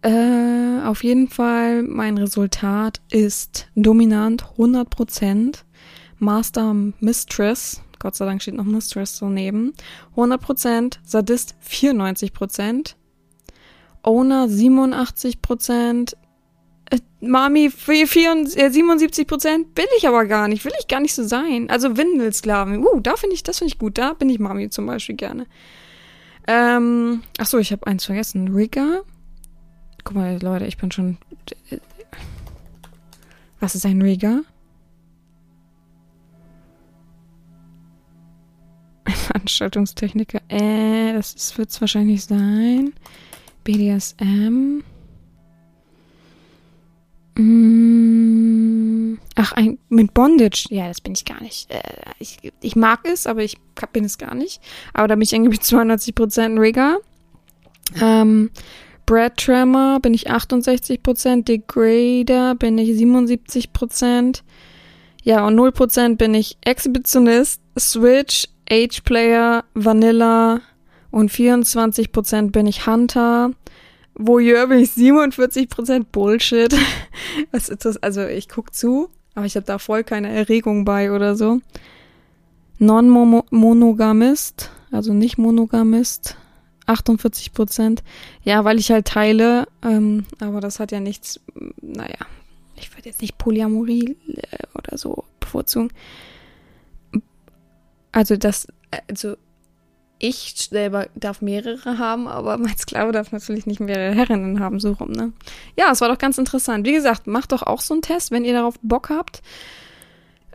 Äh, 0.01 0.83
auf 0.85 1.05
jeden 1.05 1.29
Fall, 1.29 1.83
mein 1.83 2.17
Resultat 2.17 3.01
ist 3.11 3.69
dominant 3.75 4.45
100%. 4.57 5.57
Master 6.19 6.75
Mistress, 7.01 7.83
Gott 7.99 8.15
sei 8.15 8.27
Dank 8.27 8.43
steht 8.43 8.55
noch 8.55 8.65
Mistress 8.65 9.17
so 9.17 9.29
neben, 9.29 9.75
100%, 10.17 10.99
Sadist 11.05 11.55
94%, 11.67 12.95
Owner 14.03 14.47
87%, 14.47 16.15
äh, 16.91 16.99
Mami, 17.21 17.71
77 17.71 19.27
Prozent 19.27 19.67
will 19.77 19.87
ich 19.97 20.07
aber 20.07 20.27
gar 20.27 20.49
nicht, 20.49 20.65
will 20.65 20.73
ich 20.79 20.89
gar 20.89 21.01
nicht 21.01 21.15
so 21.15 21.25
sein. 21.25 21.71
Also 21.71 21.97
Windelsklaven, 21.97 22.85
uh, 22.85 23.01
da 23.01 23.17
finde 23.17 23.35
ich, 23.35 23.43
das 23.43 23.59
finde 23.59 23.73
ich 23.73 23.79
gut, 23.79 23.97
da 23.97 24.13
bin 24.13 24.29
ich 24.29 24.39
Mami 24.39 24.69
zum 24.69 24.87
Beispiel 24.87 25.17
gerne. 25.17 25.47
Ähm, 26.47 27.23
ach 27.39 27.47
so, 27.47 27.59
ich 27.59 27.73
habe 27.73 27.87
eins 27.87 28.05
vergessen. 28.05 28.55
Rigger. 28.55 29.03
Guck 30.05 30.17
mal, 30.17 30.39
Leute, 30.43 30.67
ich 30.67 30.77
bin 30.77 30.91
schon. 30.91 31.17
Was 33.61 33.75
ist 33.75 33.87
ein 33.87 34.03
Rigger? 34.03 34.43
Veranstaltungstechniker. 39.13 40.41
Äh, 40.49 41.15
das 41.15 41.57
wird 41.59 41.71
es 41.71 41.81
wahrscheinlich 41.81 42.25
sein. 42.25 42.93
BDSM. 43.65 44.83
Mm, 47.37 49.19
ach, 49.35 49.53
ein, 49.53 49.79
mit 49.89 50.15
Bondage. 50.15 50.67
Ja, 50.71 50.89
das 50.89 51.01
bin 51.01 51.15
ich 51.15 51.25
gar 51.25 51.43
nicht. 51.43 51.71
Äh, 51.71 51.81
ich, 52.19 52.39
ich 52.61 52.77
mag 52.77 53.01
es, 53.05 53.27
aber 53.27 53.43
ich 53.43 53.59
bin 53.93 54.05
es 54.05 54.19
gar 54.19 54.35
nicht. 54.35 54.61
Aber 54.93 55.09
da 55.09 55.15
bin 55.15 55.23
ich 55.23 55.33
irgendwie 55.33 55.59
92% 55.61 56.61
Rigger. 56.61 56.99
Ähm, 58.01 58.51
Brad 59.07 59.37
Tremor 59.37 60.01
bin 60.01 60.15
ich 60.15 60.31
68%, 60.31 61.45
Degrader 61.45 62.55
bin 62.55 62.79
ich 62.79 62.91
77%. 62.91 64.43
Ja, 65.23 65.47
und 65.47 65.59
0% 65.59 66.17
bin 66.17 66.35
ich 66.35 66.59
Exhibitionist, 66.65 67.61
Switch, 67.79 68.47
Age-Player, 68.71 69.65
Vanilla 69.75 70.61
und 71.11 71.31
24% 71.31 72.51
bin 72.51 72.67
ich 72.67 72.87
Hunter. 72.87 73.53
Voyeur 74.15 74.67
bin 74.69 74.79
ich 74.79 74.91
47% 74.91 76.07
Bullshit. 76.11 76.75
Was 77.53 77.69
ist 77.69 77.85
das? 77.85 77.97
Also 77.99 78.27
ich 78.27 78.49
guck 78.49 78.75
zu, 78.75 79.11
aber 79.35 79.47
ich 79.47 79.57
habe 79.57 79.67
da 79.67 79.79
voll 79.79 80.05
keine 80.05 80.31
Erregung 80.31 80.85
bei 80.85 81.13
oder 81.13 81.37
so. 81.37 81.61
Non-Monogamist, 82.79 84.71
also 84.91 85.13
nicht 85.13 85.39
Monogamist, 85.39 86.37
48%. 86.87 88.01
Ja, 88.43 88.65
weil 88.65 88.79
ich 88.79 88.91
halt 88.91 89.07
teile, 89.07 89.67
ähm, 89.83 90.27
aber 90.41 90.61
das 90.61 90.81
hat 90.81 90.93
ja 90.93 91.01
nichts, 91.01 91.41
naja, 91.81 92.19
ich 92.77 92.95
würde 92.95 93.09
jetzt 93.09 93.23
nicht 93.23 93.39
Polyamorie 93.39 94.17
äh, 94.29 94.67
oder 94.75 94.99
so 94.99 95.25
bevorzugen. 95.41 95.91
Also 98.15 98.37
das, 98.37 98.69
also 99.09 99.37
ich 100.21 100.55
selber 100.71 101.09
darf 101.17 101.43
mehrere 101.43 101.99
haben, 101.99 102.29
aber 102.29 102.57
mein 102.59 102.77
Sklave 102.79 103.13
darf 103.13 103.33
natürlich 103.33 103.67
nicht 103.67 103.81
mehrere 103.81 104.15
Herrinnen 104.15 104.61
haben, 104.61 104.79
so 104.79 104.93
rum, 104.93 105.11
ne? 105.11 105.33
Ja, 105.77 105.91
es 105.91 106.01
war 106.01 106.09
doch 106.09 106.19
ganz 106.19 106.39
interessant. 106.39 106.87
Wie 106.87 106.93
gesagt, 106.93 107.27
macht 107.27 107.53
doch 107.53 107.63
auch 107.65 107.81
so 107.81 107.93
einen 107.93 108.03
Test, 108.03 108.31
wenn 108.31 108.45
ihr 108.45 108.55
darauf 108.55 108.77
Bock 108.83 109.11
habt. 109.11 109.43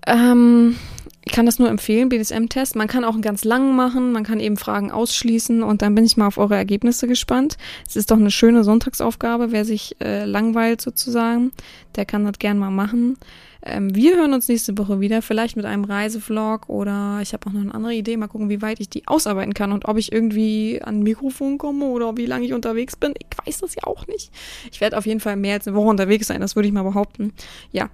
Ähm, 0.09 0.75
ich 1.23 1.31
kann 1.31 1.45
das 1.45 1.59
nur 1.59 1.69
empfehlen, 1.69 2.09
BDSM-Test. 2.09 2.75
Man 2.75 2.87
kann 2.87 3.03
auch 3.03 3.13
einen 3.13 3.21
ganz 3.21 3.43
langen 3.43 3.75
machen, 3.75 4.11
man 4.11 4.23
kann 4.23 4.39
eben 4.39 4.57
Fragen 4.57 4.91
ausschließen 4.91 5.61
und 5.61 5.83
dann 5.83 5.93
bin 5.93 6.03
ich 6.03 6.17
mal 6.17 6.25
auf 6.25 6.39
eure 6.39 6.55
Ergebnisse 6.55 7.07
gespannt. 7.07 7.57
Es 7.87 7.95
ist 7.95 8.09
doch 8.09 8.17
eine 8.17 8.31
schöne 8.31 8.63
Sonntagsaufgabe, 8.63 9.51
wer 9.51 9.63
sich 9.63 9.95
äh, 10.01 10.25
langweilt 10.25 10.81
sozusagen, 10.81 11.51
der 11.95 12.05
kann 12.05 12.25
das 12.25 12.39
gern 12.39 12.57
mal 12.57 12.71
machen. 12.71 13.17
Ähm, 13.61 13.93
wir 13.93 14.15
hören 14.15 14.33
uns 14.33 14.47
nächste 14.47 14.75
Woche 14.77 15.01
wieder, 15.01 15.21
vielleicht 15.21 15.55
mit 15.55 15.65
einem 15.65 15.83
Reisevlog 15.83 16.67
oder 16.67 17.19
ich 17.21 17.33
habe 17.33 17.47
auch 17.47 17.53
noch 17.53 17.61
eine 17.61 17.75
andere 17.75 17.93
Idee. 17.93 18.17
Mal 18.17 18.27
gucken, 18.27 18.49
wie 18.49 18.63
weit 18.63 18.79
ich 18.79 18.89
die 18.89 19.05
ausarbeiten 19.05 19.53
kann 19.53 19.71
und 19.71 19.85
ob 19.85 19.97
ich 19.97 20.11
irgendwie 20.11 20.81
an 20.81 20.99
ein 20.99 21.03
Mikrofon 21.03 21.59
komme 21.59 21.85
oder 21.85 22.17
wie 22.17 22.25
lange 22.25 22.45
ich 22.45 22.53
unterwegs 22.53 22.95
bin. 22.95 23.13
Ich 23.19 23.27
weiß 23.45 23.59
das 23.59 23.75
ja 23.75 23.83
auch 23.83 24.07
nicht. 24.07 24.31
Ich 24.71 24.81
werde 24.81 24.97
auf 24.97 25.05
jeden 25.05 25.19
Fall 25.19 25.35
mehr 25.35 25.55
als 25.55 25.67
eine 25.67 25.75
Woche 25.75 25.89
unterwegs 25.89 26.27
sein, 26.27 26.41
das 26.41 26.55
würde 26.55 26.67
ich 26.67 26.73
mal 26.73 26.83
behaupten. 26.83 27.33
Ja. 27.71 27.89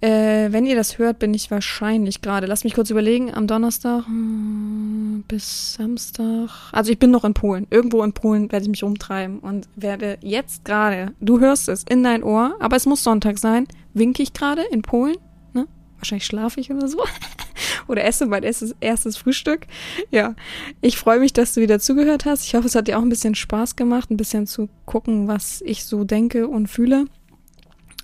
Äh, 0.00 0.52
wenn 0.52 0.66
ihr 0.66 0.76
das 0.76 0.98
hört, 0.98 1.18
bin 1.18 1.32
ich 1.32 1.50
wahrscheinlich 1.50 2.20
gerade. 2.20 2.46
Lasst 2.46 2.64
mich 2.64 2.74
kurz 2.74 2.90
überlegen. 2.90 3.32
Am 3.32 3.46
Donnerstag 3.46 4.06
hm, 4.06 5.24
bis 5.26 5.74
Samstag. 5.74 6.50
Also 6.72 6.92
ich 6.92 6.98
bin 6.98 7.10
noch 7.10 7.24
in 7.24 7.34
Polen. 7.34 7.66
Irgendwo 7.70 8.02
in 8.02 8.12
Polen 8.12 8.52
werde 8.52 8.64
ich 8.64 8.70
mich 8.70 8.84
umtreiben 8.84 9.38
und 9.38 9.68
werde 9.74 10.18
jetzt 10.20 10.64
gerade, 10.64 11.12
du 11.20 11.40
hörst 11.40 11.68
es 11.68 11.82
in 11.84 12.02
dein 12.02 12.22
Ohr, 12.22 12.56
aber 12.60 12.76
es 12.76 12.86
muss 12.86 13.02
Sonntag 13.02 13.38
sein, 13.38 13.66
winke 13.94 14.22
ich 14.22 14.32
gerade 14.32 14.62
in 14.70 14.82
Polen. 14.82 15.16
Ne? 15.54 15.66
Wahrscheinlich 15.96 16.26
schlafe 16.26 16.60
ich 16.60 16.70
oder 16.70 16.88
so. 16.88 17.02
oder 17.88 18.04
esse 18.04 18.26
mein 18.26 18.42
erstes, 18.42 18.74
erstes 18.80 19.16
Frühstück. 19.16 19.66
Ja, 20.10 20.34
ich 20.80 20.98
freue 20.98 21.20
mich, 21.20 21.32
dass 21.32 21.54
du 21.54 21.60
wieder 21.60 21.80
zugehört 21.80 22.24
hast. 22.26 22.44
Ich 22.44 22.54
hoffe, 22.54 22.66
es 22.66 22.74
hat 22.74 22.88
dir 22.88 22.98
auch 22.98 23.02
ein 23.02 23.08
bisschen 23.08 23.34
Spaß 23.34 23.76
gemacht, 23.76 24.10
ein 24.10 24.16
bisschen 24.16 24.46
zu 24.46 24.68
gucken, 24.84 25.28
was 25.28 25.62
ich 25.62 25.84
so 25.84 26.04
denke 26.04 26.48
und 26.48 26.68
fühle. 26.68 27.06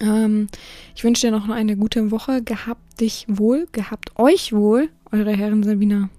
Ähm, 0.02 0.48
ich 0.94 1.04
wünsche 1.04 1.26
dir 1.26 1.30
noch 1.30 1.48
eine 1.48 1.76
gute 1.76 2.10
Woche. 2.10 2.42
Gehabt 2.42 3.00
dich 3.00 3.24
wohl, 3.28 3.66
gehabt 3.72 4.18
euch 4.18 4.52
wohl, 4.52 4.90
eure 5.10 5.32
Herren 5.32 5.62
Sabina. 5.62 6.10